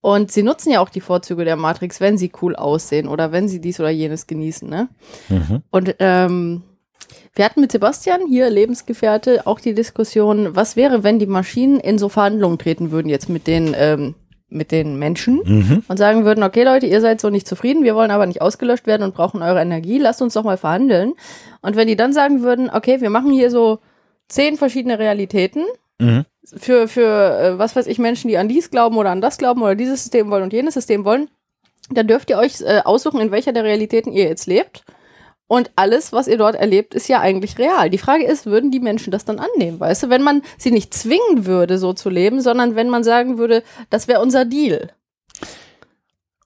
Und 0.00 0.32
sie 0.32 0.42
nutzen 0.42 0.70
ja 0.70 0.80
auch 0.80 0.88
die 0.88 1.00
Vorzüge 1.00 1.44
der 1.44 1.56
Matrix, 1.56 2.00
wenn 2.00 2.18
sie 2.18 2.32
cool 2.42 2.56
aussehen 2.56 3.08
oder 3.08 3.32
wenn 3.32 3.48
sie 3.48 3.60
dies 3.60 3.80
oder 3.80 3.90
jenes 3.90 4.26
genießen, 4.26 4.68
ne? 4.68 4.88
Mhm. 5.28 5.62
Und 5.70 5.96
ähm, 5.98 6.62
wir 7.34 7.44
hatten 7.44 7.60
mit 7.60 7.72
Sebastian 7.72 8.26
hier, 8.28 8.50
Lebensgefährte, 8.50 9.46
auch 9.46 9.60
die 9.60 9.74
Diskussion, 9.74 10.54
was 10.54 10.76
wäre, 10.76 11.02
wenn 11.02 11.18
die 11.18 11.26
Maschinen 11.26 11.80
in 11.80 11.98
so 11.98 12.08
Verhandlungen 12.08 12.58
treten 12.58 12.90
würden 12.90 13.08
jetzt 13.08 13.28
mit 13.28 13.46
den, 13.46 13.74
ähm, 13.76 14.14
mit 14.54 14.70
den 14.72 14.98
Menschen 14.98 15.40
Mhm. 15.44 15.82
und 15.88 15.96
sagen 15.98 16.24
würden, 16.24 16.42
okay 16.44 16.64
Leute, 16.64 16.86
ihr 16.86 17.00
seid 17.00 17.20
so 17.20 17.28
nicht 17.30 17.46
zufrieden, 17.46 17.84
wir 17.84 17.94
wollen 17.94 18.10
aber 18.10 18.26
nicht 18.26 18.40
ausgelöscht 18.40 18.86
werden 18.86 19.02
und 19.02 19.14
brauchen 19.14 19.42
eure 19.42 19.60
Energie, 19.60 19.98
lasst 19.98 20.22
uns 20.22 20.34
doch 20.34 20.44
mal 20.44 20.56
verhandeln. 20.56 21.14
Und 21.60 21.76
wenn 21.76 21.88
die 21.88 21.96
dann 21.96 22.12
sagen 22.12 22.42
würden, 22.42 22.70
okay, 22.72 23.00
wir 23.00 23.10
machen 23.10 23.32
hier 23.32 23.50
so 23.50 23.80
zehn 24.28 24.56
verschiedene 24.56 24.98
Realitäten 24.98 25.64
Mhm. 26.00 26.24
für, 26.56 26.88
für 26.88 27.38
äh, 27.40 27.58
was 27.58 27.76
weiß 27.76 27.86
ich, 27.86 27.98
Menschen, 27.98 28.28
die 28.28 28.36
an 28.38 28.48
dies 28.48 28.70
glauben 28.70 28.96
oder 28.96 29.10
an 29.10 29.20
das 29.20 29.38
glauben 29.38 29.62
oder 29.62 29.74
dieses 29.76 30.02
System 30.02 30.28
wollen 30.30 30.42
und 30.42 30.52
jenes 30.52 30.74
System 30.74 31.04
wollen, 31.04 31.28
dann 31.90 32.06
dürft 32.08 32.30
ihr 32.30 32.38
euch 32.38 32.60
äh, 32.62 32.80
aussuchen, 32.84 33.20
in 33.20 33.30
welcher 33.30 33.52
der 33.52 33.62
Realitäten 33.64 34.12
ihr 34.12 34.24
jetzt 34.24 34.46
lebt. 34.46 34.82
Und 35.54 35.70
alles, 35.76 36.12
was 36.12 36.26
ihr 36.26 36.36
dort 36.36 36.56
erlebt, 36.56 36.94
ist 36.94 37.06
ja 37.06 37.20
eigentlich 37.20 37.58
real. 37.58 37.88
Die 37.88 37.98
Frage 37.98 38.24
ist, 38.24 38.44
würden 38.44 38.72
die 38.72 38.80
Menschen 38.80 39.12
das 39.12 39.24
dann 39.24 39.38
annehmen? 39.38 39.78
Weißt 39.78 40.02
du, 40.02 40.10
wenn 40.10 40.24
man 40.24 40.42
sie 40.58 40.72
nicht 40.72 40.92
zwingen 40.92 41.46
würde, 41.46 41.78
so 41.78 41.92
zu 41.92 42.10
leben, 42.10 42.40
sondern 42.40 42.74
wenn 42.74 42.90
man 42.90 43.04
sagen 43.04 43.38
würde, 43.38 43.62
das 43.88 44.08
wäre 44.08 44.20
unser 44.20 44.44
Deal. 44.44 44.90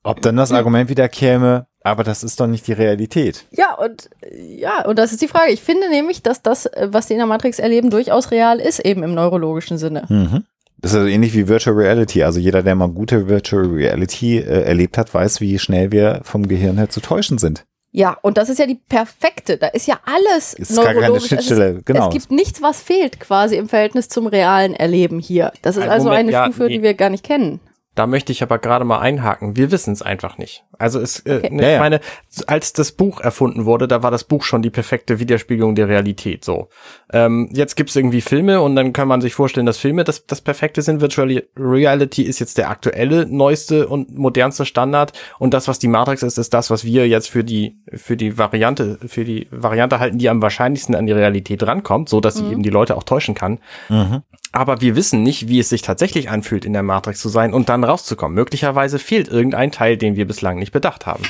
Ob 0.03 0.21
dann 0.21 0.37
das 0.37 0.53
Argument 0.53 0.91
wieder 0.91 1.09
käme, 1.09 1.69
aber 1.83 2.05
das 2.05 2.23
ist 2.23 2.39
doch 2.39 2.47
nicht 2.47 2.67
die 2.67 2.75
Realität. 2.75 3.47
Ja, 3.51 3.77
und 3.77 4.11
ja, 4.31 4.85
und 4.85 4.99
das 4.99 5.13
ist 5.13 5.23
die 5.23 5.29
Frage. 5.29 5.53
Ich 5.53 5.63
finde 5.63 5.89
nämlich, 5.89 6.23
dass 6.23 6.43
das, 6.43 6.67
äh, 6.67 6.89
was 6.91 7.07
die 7.07 7.15
in 7.15 7.19
der 7.19 7.27
Matrix 7.27 7.59
erleben, 7.59 7.89
durchaus 7.89 8.31
real 8.31 8.61
ist, 8.61 8.81
eben 8.81 9.03
im 9.05 9.15
neurologischen 9.15 9.79
Sinne. 9.79 10.05
Mhm. 10.11 10.45
Das 10.77 10.93
ist 10.93 10.99
also 10.99 11.09
ähnlich 11.09 11.33
wie 11.33 11.49
Virtual 11.49 11.75
Reality. 11.75 12.25
Also 12.25 12.41
jeder, 12.41 12.63
der 12.63 12.75
mal 12.75 12.91
gute 12.91 13.27
Virtual 13.27 13.65
Reality 13.65 14.37
äh, 14.37 14.65
erlebt 14.65 14.99
hat, 14.99 15.15
weiß, 15.15 15.41
wie 15.41 15.59
schnell 15.59 15.93
wir 15.93 16.21
vom 16.25 16.47
Gehirn 16.47 16.77
her 16.77 16.91
zu 16.91 17.01
täuschen 17.01 17.39
sind. 17.39 17.65
Ja, 17.91 18.19
und 18.21 18.37
das 18.37 18.49
ist 18.49 18.59
ja 18.59 18.67
die 18.67 18.75
perfekte. 18.75 19.57
Da 19.57 19.69
ist 19.69 19.87
ja 19.87 19.99
alles 20.05 20.55
Ist 20.55 20.77
gar 20.77 20.87
keine 20.87 21.01
neurologisch. 21.01 21.29
Schnittstelle, 21.29 21.71
es, 21.71 21.79
ist, 21.79 21.87
genau. 21.87 22.09
es 22.09 22.13
gibt 22.13 22.31
nichts, 22.31 22.61
was 22.61 22.83
fehlt 22.83 23.19
quasi 23.19 23.57
im 23.57 23.69
Verhältnis 23.69 24.09
zum 24.09 24.27
realen 24.27 24.75
Erleben 24.75 25.19
hier. 25.19 25.53
Das 25.63 25.77
ist 25.77 25.85
Ein 25.85 25.91
also 25.91 26.09
Moment, 26.09 26.29
eine 26.29 26.33
ja, 26.33 26.45
Stufe, 26.45 26.65
nee. 26.65 26.77
die 26.77 26.83
wir 26.83 26.95
gar 26.95 27.11
nicht 27.11 27.25
kennen. 27.25 27.61
Da 27.99 28.07
möchte 28.07 28.31
ich 28.31 28.45
aber 28.45 28.59
gerade 28.59 28.85
mal 28.85 29.01
einhaken. 29.01 29.57
Wir 29.57 29.73
wissen 29.73 29.93
es 29.93 30.03
einfach 30.03 30.39
nicht. 30.39 30.63
Also 30.79 31.01
es, 31.01 31.19
äh, 31.27 31.39
Okay. 31.39 31.51
ne, 31.53 31.63
ich 31.67 31.73
ja. 31.73 31.79
meine, 31.81 32.01
als 32.47 32.73
das 32.73 32.93
Buch 32.93 33.21
erfunden 33.21 33.65
wurde, 33.65 33.89
da 33.89 34.05
war 34.05 34.13
das 34.13 34.23
Buch 34.23 34.45
schon 34.45 34.63
die 34.63 34.71
perfekte 34.71 35.19
Widerspiegelung 35.19 35.75
der 35.75 35.89
Realität. 35.89 36.45
So, 36.45 36.69
ähm, 37.13 37.49
jetzt 37.53 37.75
gibt's 37.75 37.97
irgendwie 37.97 38.21
Filme 38.21 38.61
und 38.61 38.77
dann 38.77 38.93
kann 38.93 39.09
man 39.09 39.21
sich 39.21 39.35
vorstellen, 39.35 39.67
dass 39.67 39.79
Filme 39.79 40.05
das, 40.05 40.27
das 40.27 40.41
Perfekte 40.41 40.81
sind. 40.83 41.01
Virtual 41.01 41.43
Reality 41.57 42.23
ist 42.23 42.39
jetzt 42.39 42.57
der 42.57 42.71
aktuelle, 42.71 43.27
neueste 43.27 43.89
und 43.89 44.17
modernste 44.17 44.65
Standard 44.65 45.13
und 45.41 45.53
das, 45.53 45.67
was 45.67 45.81
die 45.81 45.89
Matrix 45.89 46.23
ist, 46.23 46.39
ist 46.39 46.55
das, 46.55 46.71
was 46.71 46.85
wir 46.85 47.09
jetzt 47.09 47.29
für 47.29 47.43
die 47.43 47.79
für 47.95 48.17
die 48.17 48.39
Variante 48.39 48.99
für 49.09 49.25
die 49.25 49.49
Variante 49.51 49.99
halten, 49.99 50.19
die 50.19 50.29
am 50.29 50.41
wahrscheinlichsten 50.41 50.95
an 50.95 51.07
die 51.07 51.13
Realität 51.13 51.67
rankommt, 51.67 52.09
so 52.09 52.21
dass 52.21 52.37
sie 52.37 52.53
eben 52.53 52.63
die 52.63 52.71
Leute 52.71 52.97
auch 52.97 53.03
täuschen 53.03 53.35
kann. 53.35 53.59
Mhm. 53.89 54.23
Aber 54.53 54.81
wir 54.81 54.97
wissen 54.97 55.23
nicht, 55.23 55.49
wie 55.49 55.59
es 55.59 55.69
sich 55.69 55.83
tatsächlich 55.83 56.31
anfühlt, 56.31 56.65
in 56.65 56.73
der 56.73 56.83
Matrix 56.83 57.21
zu 57.21 57.29
sein 57.29 57.53
und 57.53 57.69
dann 57.69 57.85
rauszukommen. 57.85 58.35
Möglicherweise 58.35 58.99
fehlt 58.99 59.29
irgendein 59.29 59.73
Teil, 59.73 59.97
den 59.97 60.17
wir 60.17 60.27
bislang 60.27 60.59
nicht 60.59 60.73
bedacht 60.73 61.07
haben. 61.07 61.25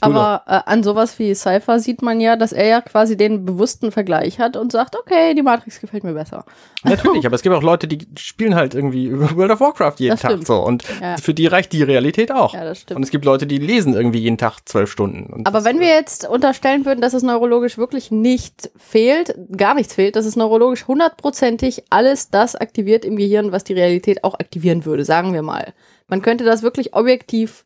Aber 0.00 0.42
äh, 0.46 0.60
an 0.66 0.82
sowas 0.82 1.18
wie 1.18 1.34
Cypher 1.34 1.78
sieht 1.78 2.02
man 2.02 2.20
ja, 2.20 2.36
dass 2.36 2.52
er 2.52 2.66
ja 2.66 2.80
quasi 2.80 3.16
den 3.16 3.44
bewussten 3.44 3.92
Vergleich 3.92 4.38
hat 4.40 4.56
und 4.56 4.72
sagt, 4.72 4.96
okay, 4.98 5.34
die 5.34 5.42
Matrix 5.42 5.80
gefällt 5.80 6.02
mir 6.04 6.12
besser. 6.14 6.44
Natürlich, 6.82 7.24
aber 7.24 7.36
es 7.36 7.42
gibt 7.42 7.54
auch 7.54 7.62
Leute, 7.62 7.86
die 7.86 8.06
spielen 8.18 8.54
halt 8.56 8.74
irgendwie 8.74 9.10
World 9.36 9.52
of 9.52 9.60
Warcraft 9.60 9.94
jeden 9.98 10.10
Das 10.14 10.20
Tag 10.20 10.32
stimmt. 10.32 10.46
so 10.46 10.56
und 10.60 10.84
Ja. 11.00 11.16
für 11.16 11.32
die 11.32 11.46
reicht 11.46 11.72
die 11.72 11.82
Realität 11.84 12.32
auch. 12.32 12.54
Ja, 12.54 12.64
das 12.64 12.80
stimmt. 12.80 12.96
Und 12.96 13.02
es 13.04 13.10
gibt 13.10 13.24
Leute, 13.24 13.46
die 13.46 13.58
lesen 13.58 13.94
irgendwie 13.94 14.18
jeden 14.18 14.36
Tag 14.36 14.58
zwölf 14.66 14.90
Stunden. 14.90 15.32
Und 15.32 15.46
Aber 15.46 15.64
wenn 15.64 15.78
wir 15.80 15.88
jetzt 15.88 16.28
unterstellen 16.28 16.84
würden, 16.84 17.00
dass 17.00 17.14
es 17.14 17.22
neurologisch 17.22 17.78
wirklich 17.78 18.10
nicht 18.10 18.70
fehlt, 18.76 19.34
gar 19.56 19.74
nichts 19.74 19.94
fehlt, 19.94 20.16
dass 20.16 20.26
es 20.26 20.34
neurologisch 20.36 20.86
hundertprozentig 20.88 21.84
alles 21.90 22.30
das 22.30 22.56
aktiviert 22.56 23.04
im 23.04 23.16
Gehirn, 23.16 23.52
was 23.52 23.64
die 23.64 23.74
Realität 23.74 24.24
auch 24.24 24.34
aktivieren 24.34 24.84
würde, 24.84 25.04
sagen 25.04 25.32
wir 25.32 25.42
mal. 25.42 25.72
Man 26.08 26.20
könnte 26.20 26.44
das 26.44 26.62
wirklich 26.62 26.94
objektiv 26.94 27.64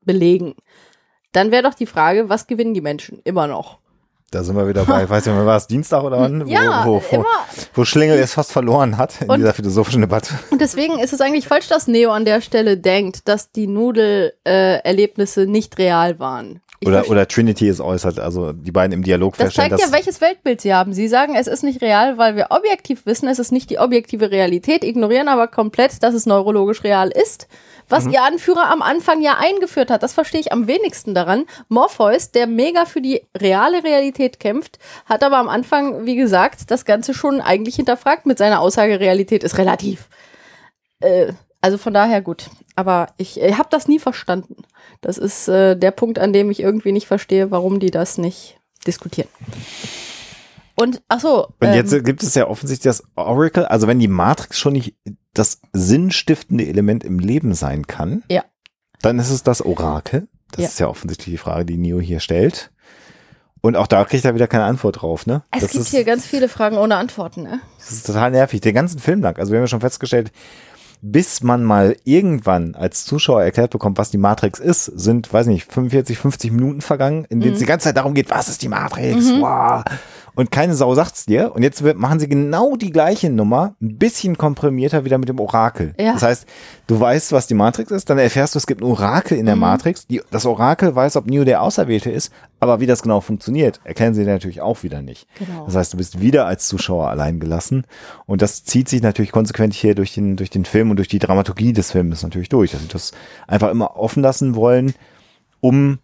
belegen. 0.00 0.54
Dann 1.36 1.50
wäre 1.50 1.64
doch 1.64 1.74
die 1.74 1.84
Frage, 1.84 2.30
was 2.30 2.46
gewinnen 2.46 2.72
die 2.72 2.80
Menschen 2.80 3.20
immer 3.24 3.46
noch? 3.46 3.76
Da 4.32 4.42
sind 4.42 4.56
wir 4.56 4.66
wieder 4.68 4.84
bei, 4.84 5.08
weiß 5.08 5.26
ich 5.26 5.32
nicht, 5.32 5.46
war 5.46 5.56
es 5.56 5.66
Dienstag 5.68 6.02
oder 6.02 6.18
wann? 6.18 6.46
Wo, 6.46 6.50
Ja, 6.50 6.84
wo, 6.84 7.00
wo, 7.10 7.14
immer. 7.16 7.24
wo 7.74 7.84
Schlingel 7.84 8.18
es 8.18 8.34
fast 8.34 8.52
verloren 8.52 8.98
hat 8.98 9.20
in 9.22 9.28
Und- 9.30 9.38
dieser 9.38 9.54
philosophischen 9.54 10.00
Debatte. 10.00 10.34
Und 10.50 10.60
deswegen 10.60 10.98
ist 10.98 11.12
es 11.12 11.20
eigentlich 11.20 11.46
falsch, 11.46 11.68
dass 11.68 11.86
Neo 11.86 12.10
an 12.10 12.24
der 12.24 12.40
Stelle 12.40 12.76
denkt, 12.76 13.28
dass 13.28 13.52
die 13.52 13.66
Nudel-Erlebnisse 13.68 15.46
nicht 15.46 15.78
real 15.78 16.18
waren. 16.18 16.60
Ich 16.80 16.88
Oder, 16.88 17.08
oder 17.08 17.26
Trinity 17.26 17.68
ist 17.68 17.80
äußert, 17.80 18.18
also 18.18 18.52
die 18.52 18.70
beiden 18.70 18.92
im 18.92 19.02
Dialog 19.02 19.32
Das 19.38 19.44
feststellen, 19.46 19.70
zeigt 19.70 19.82
ja, 19.82 19.92
welches 19.92 20.20
Weltbild 20.20 20.60
sie 20.60 20.74
haben. 20.74 20.92
Sie 20.92 21.08
sagen, 21.08 21.34
es 21.34 21.46
ist 21.46 21.62
nicht 21.64 21.80
real, 21.80 22.18
weil 22.18 22.36
wir 22.36 22.48
objektiv 22.50 23.06
wissen, 23.06 23.28
es 23.28 23.38
ist 23.38 23.50
nicht 23.50 23.70
die 23.70 23.78
objektive 23.78 24.30
Realität, 24.30 24.84
ignorieren 24.84 25.28
aber 25.28 25.48
komplett, 25.48 26.02
dass 26.02 26.12
es 26.14 26.26
neurologisch 26.26 26.84
real 26.84 27.08
ist. 27.10 27.48
Was 27.88 28.04
ihr 28.06 28.22
Anführer 28.24 28.68
am 28.68 28.82
Anfang 28.82 29.22
ja 29.22 29.36
eingeführt 29.38 29.90
hat, 29.92 30.02
das 30.02 30.12
verstehe 30.12 30.40
ich 30.40 30.50
am 30.52 30.66
wenigsten 30.66 31.14
daran. 31.14 31.44
Morpheus, 31.68 32.32
der 32.32 32.48
mega 32.48 32.84
für 32.84 33.00
die 33.00 33.22
reale 33.40 33.84
Realität 33.84 34.15
kämpft, 34.18 34.78
hat 35.04 35.22
aber 35.22 35.38
am 35.38 35.48
Anfang, 35.48 36.06
wie 36.06 36.16
gesagt, 36.16 36.70
das 36.70 36.84
Ganze 36.84 37.14
schon 37.14 37.40
eigentlich 37.40 37.76
hinterfragt 37.76 38.26
mit 38.26 38.38
seiner 38.38 38.60
Aussage, 38.60 39.00
Realität 39.00 39.44
ist 39.44 39.58
relativ. 39.58 40.08
Äh, 41.00 41.32
also 41.60 41.78
von 41.78 41.92
daher 41.94 42.22
gut. 42.22 42.50
Aber 42.74 43.08
ich 43.16 43.40
äh, 43.40 43.54
habe 43.54 43.68
das 43.70 43.88
nie 43.88 43.98
verstanden. 43.98 44.56
Das 45.00 45.18
ist 45.18 45.48
äh, 45.48 45.76
der 45.76 45.90
Punkt, 45.90 46.18
an 46.18 46.32
dem 46.32 46.50
ich 46.50 46.60
irgendwie 46.60 46.92
nicht 46.92 47.06
verstehe, 47.06 47.50
warum 47.50 47.80
die 47.80 47.90
das 47.90 48.18
nicht 48.18 48.58
diskutieren. 48.86 49.28
Und 50.74 51.02
ach 51.08 51.20
so, 51.20 51.46
Und 51.60 51.68
ähm, 51.68 51.74
jetzt 51.74 52.04
gibt 52.04 52.22
es 52.22 52.34
ja 52.34 52.46
offensichtlich 52.48 52.84
das 52.84 53.02
Oracle, 53.16 53.64
also 53.66 53.86
wenn 53.86 53.98
die 53.98 54.08
Matrix 54.08 54.58
schon 54.58 54.74
nicht 54.74 54.94
das 55.32 55.60
sinnstiftende 55.72 56.66
Element 56.66 57.02
im 57.02 57.18
Leben 57.18 57.54
sein 57.54 57.86
kann, 57.86 58.22
Ja. 58.30 58.44
dann 59.00 59.18
ist 59.18 59.30
es 59.30 59.42
das 59.42 59.62
Orakel. 59.64 60.28
Das 60.52 60.60
Ja. 60.62 60.68
ist 60.68 60.80
ja 60.80 60.88
offensichtlich 60.88 61.34
die 61.34 61.38
Frage, 61.38 61.64
die 61.64 61.78
Neo 61.78 62.00
hier 62.00 62.20
stellt. 62.20 62.70
Und 63.66 63.74
auch 63.74 63.88
da 63.88 64.04
kriegt 64.04 64.24
er 64.24 64.34
wieder 64.34 64.46
keine 64.46 64.62
Antwort 64.62 65.02
drauf, 65.02 65.26
ne? 65.26 65.42
es 65.50 65.62
das 65.62 65.70
gibt 65.72 65.84
ist, 65.86 65.90
hier 65.90 66.04
ganz 66.04 66.24
viele 66.24 66.48
Fragen 66.48 66.78
ohne 66.78 66.96
Antworten. 66.96 67.42
Ne? 67.42 67.60
Das 67.78 67.90
ist 67.90 68.06
total 68.06 68.30
nervig. 68.30 68.60
Den 68.60 68.76
ganzen 68.76 69.00
Film 69.00 69.22
lang. 69.22 69.36
Also 69.38 69.50
wir 69.50 69.58
haben 69.58 69.64
ja 69.64 69.68
schon 69.68 69.80
festgestellt, 69.80 70.30
bis 71.02 71.42
man 71.42 71.64
mal 71.64 71.96
irgendwann 72.04 72.76
als 72.76 73.04
Zuschauer 73.04 73.42
erklärt 73.42 73.72
bekommt, 73.72 73.98
was 73.98 74.10
die 74.10 74.18
Matrix 74.18 74.60
ist, 74.60 74.84
sind, 74.84 75.32
weiß 75.32 75.48
nicht, 75.48 75.70
45, 75.70 76.16
50 76.16 76.52
Minuten 76.52 76.80
vergangen, 76.80 77.26
in 77.28 77.40
denen 77.40 77.54
es 77.54 77.58
die 77.58 77.66
ganze 77.66 77.84
Zeit 77.84 77.96
darum 77.96 78.14
geht, 78.14 78.30
was 78.30 78.48
ist 78.48 78.62
die 78.62 78.68
Matrix? 78.68 79.32
Wow. 79.32 79.82
Und 80.36 80.52
keine 80.52 80.74
Sau 80.74 80.94
sagt's 80.94 81.26
dir. 81.26 81.52
Und 81.54 81.62
jetzt 81.62 81.82
wird- 81.82 81.96
machen 81.98 82.20
sie 82.20 82.28
genau 82.28 82.76
die 82.76 82.92
gleiche 82.92 83.30
Nummer, 83.30 83.74
ein 83.82 83.98
bisschen 83.98 84.38
komprimierter 84.38 85.04
wieder 85.04 85.18
mit 85.18 85.28
dem 85.28 85.40
Orakel. 85.40 85.94
Ja. 85.98 86.12
Das 86.12 86.22
heißt, 86.22 86.46
du 86.86 87.00
weißt, 87.00 87.32
was 87.32 87.46
die 87.48 87.54
Matrix 87.54 87.90
ist, 87.90 88.08
dann 88.10 88.18
erfährst 88.18 88.54
du, 88.54 88.58
es 88.58 88.66
gibt 88.66 88.82
ein 88.82 88.84
Orakel 88.84 89.38
in 89.38 89.46
der 89.46 89.56
Matrix. 89.56 90.06
Die, 90.06 90.20
das 90.30 90.46
Orakel 90.46 90.94
weiß, 90.94 91.16
ob 91.16 91.26
Neo 91.26 91.44
der 91.44 91.62
Auserwählte 91.62 92.10
ist, 92.10 92.30
aber 92.60 92.80
wie 92.80 92.86
das 92.86 93.02
genau 93.02 93.20
funktioniert, 93.20 93.80
erkennen 93.82 94.14
sie 94.14 94.24
natürlich 94.24 94.60
auch 94.60 94.82
wieder 94.82 95.02
nicht. 95.02 95.26
Genau. 95.38 95.64
Das 95.64 95.74
heißt, 95.74 95.92
du 95.94 95.96
bist 95.96 96.20
wieder 96.20 96.46
als 96.46 96.68
Zuschauer 96.68 97.08
allein 97.08 97.40
gelassen. 97.40 97.84
Und 98.26 98.42
das 98.42 98.62
zieht 98.64 98.88
sich 98.88 99.02
natürlich 99.02 99.32
konsequent 99.32 99.72
hier 99.74 99.94
durch 99.94 100.12
den, 100.14 100.36
durch 100.36 100.50
den 100.50 100.66
Film 100.66 100.90
und 100.90 100.96
durch 100.96 101.08
die 101.08 101.18
Dramaturgie 101.18 101.72
des 101.72 101.92
Films 101.92 102.22
natürlich 102.22 102.50
durch, 102.50 102.72
dass 102.72 102.82
sie 102.82 102.88
das 102.88 103.12
einfach 103.48 103.70
immer 103.70 103.96
offen 103.96 104.22
lassen 104.22 104.54
wollen, 104.54 104.94
um 105.60 105.98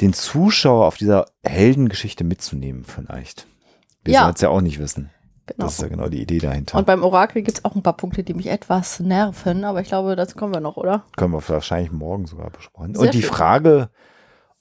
den 0.00 0.12
Zuschauer 0.14 0.86
auf 0.86 0.96
dieser 0.96 1.26
Heldengeschichte 1.44 2.24
mitzunehmen, 2.24 2.84
vielleicht. 2.84 3.46
Wir 4.04 4.14
Ja. 4.14 4.20
sollen 4.22 4.34
es 4.34 4.40
ja 4.40 4.48
auch 4.50 4.60
nicht 4.60 4.78
wissen. 4.78 5.10
Genau. 5.46 5.64
Das 5.66 5.74
ist 5.74 5.82
ja 5.82 5.88
genau 5.88 6.08
die 6.08 6.22
Idee 6.22 6.38
dahinter. 6.38 6.78
Und 6.78 6.86
beim 6.86 7.02
Orakel 7.02 7.42
gibt 7.42 7.58
es 7.58 7.64
auch 7.66 7.74
ein 7.74 7.82
paar 7.82 7.96
Punkte, 7.96 8.22
die 8.22 8.32
mich 8.32 8.46
etwas 8.46 9.00
nerven, 9.00 9.64
aber 9.64 9.80
ich 9.82 9.88
glaube, 9.88 10.16
dazu 10.16 10.36
kommen 10.36 10.54
wir 10.54 10.60
noch, 10.60 10.76
oder? 10.78 11.04
Können 11.16 11.32
wir 11.32 11.46
wahrscheinlich 11.46 11.92
morgen 11.92 12.26
sogar 12.26 12.48
besprechen. 12.50 12.94
Sehr 12.94 13.02
und 13.02 13.14
die 13.14 13.20
schön. 13.22 13.30
Frage, 13.30 13.90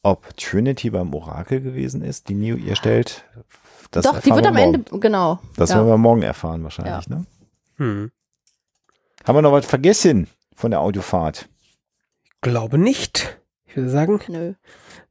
ob 0.01 0.35
Trinity 0.35 0.89
beim 0.89 1.13
Orakel 1.13 1.61
gewesen 1.61 2.01
ist, 2.01 2.27
die 2.27 2.33
Neo 2.33 2.57
ihr 2.57 2.75
stellt, 2.75 3.23
das 3.91 4.03
Doch, 4.03 4.19
die 4.19 4.31
wird 4.31 4.41
wir 4.43 4.49
am 4.49 4.55
morgen. 4.55 4.73
Ende, 4.73 4.99
genau. 4.99 5.39
Das 5.55 5.69
ja. 5.69 5.77
werden 5.77 5.87
wir 5.87 5.97
morgen 5.97 6.21
erfahren 6.23 6.63
wahrscheinlich, 6.63 7.07
ne? 7.07 7.25
Hm. 7.77 8.11
Haben 9.25 9.37
wir 9.37 9.41
noch 9.41 9.53
was 9.53 9.65
vergessen 9.65 10.27
von 10.53 10.71
der 10.71 10.81
Audiofahrt? 10.81 11.47
Glaube 12.41 12.77
nicht. 12.77 13.39
Ich 13.65 13.77
würde 13.77 13.89
sagen, 13.89 14.19
Nö. 14.27 14.53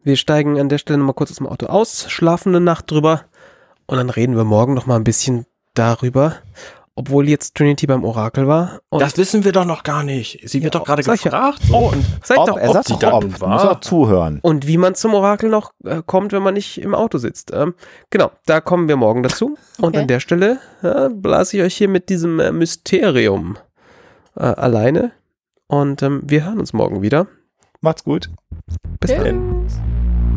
wir 0.02 0.16
steigen 0.16 0.60
an 0.60 0.68
der 0.68 0.78
Stelle 0.78 0.98
nochmal 0.98 1.14
kurz 1.14 1.30
aus 1.30 1.38
dem 1.38 1.46
Auto 1.46 1.66
aus, 1.66 2.10
schlafen 2.10 2.50
eine 2.50 2.60
Nacht 2.62 2.90
drüber 2.90 3.22
und 3.86 3.96
dann 3.98 4.10
reden 4.10 4.36
wir 4.36 4.44
morgen 4.44 4.74
nochmal 4.74 4.98
ein 4.98 5.04
bisschen 5.04 5.46
darüber, 5.74 6.36
obwohl 6.94 7.28
jetzt 7.28 7.54
Trinity 7.54 7.86
beim 7.86 8.04
Orakel 8.04 8.46
war. 8.46 8.80
Und 8.90 9.00
Das 9.00 9.16
wissen 9.16 9.44
wir 9.44 9.52
doch 9.52 9.64
noch 9.64 9.82
gar 9.82 10.02
nicht. 10.02 10.40
Sie 10.44 10.62
wird 10.62 10.74
doch 10.74 10.84
gerade 10.84 11.00
ich 11.00 11.06
ja. 11.06 11.14
gefragt. 11.14 11.60
Oh, 11.72 11.90
und 11.92 12.04
seid 12.22 12.36
Ob, 12.38 12.46
doch 12.48 12.56
er 12.58 12.68
ob 12.68 12.74
sagt 12.74 12.88
sie 12.88 12.98
doch 12.98 13.12
ob. 13.14 13.40
war. 13.40 13.48
musst 13.54 13.64
auch 13.66 13.80
zuhören. 13.80 14.40
Und 14.42 14.66
wie 14.66 14.76
man 14.76 14.94
zum 14.94 15.14
Orakel 15.14 15.48
noch 15.48 15.72
äh, 15.84 16.02
kommt, 16.04 16.32
wenn 16.32 16.42
man 16.42 16.52
nicht 16.54 16.78
im 16.82 16.94
Auto 16.94 17.16
sitzt. 17.18 17.50
Ähm, 17.54 17.74
genau, 18.10 18.30
da 18.44 18.60
kommen 18.60 18.88
wir 18.88 18.96
morgen 18.96 19.22
dazu. 19.22 19.56
Und 19.78 19.84
Okay. 19.88 19.98
an 20.00 20.08
der 20.08 20.20
Stelle 20.20 20.58
äh, 20.82 21.08
blase 21.08 21.56
ich 21.56 21.62
euch 21.62 21.74
hier 21.76 21.88
mit 21.88 22.10
diesem 22.10 22.38
äh, 22.40 22.52
Mysterium 22.52 23.56
äh, 24.36 24.42
alleine. 24.42 25.12
Und 25.66 26.02
ähm, 26.02 26.20
wir 26.24 26.44
hören 26.44 26.60
uns 26.60 26.74
morgen 26.74 27.00
wieder. 27.00 27.26
Macht's 27.80 28.04
gut. 28.04 28.28
Bis 29.00 29.10
dann. 29.10 29.66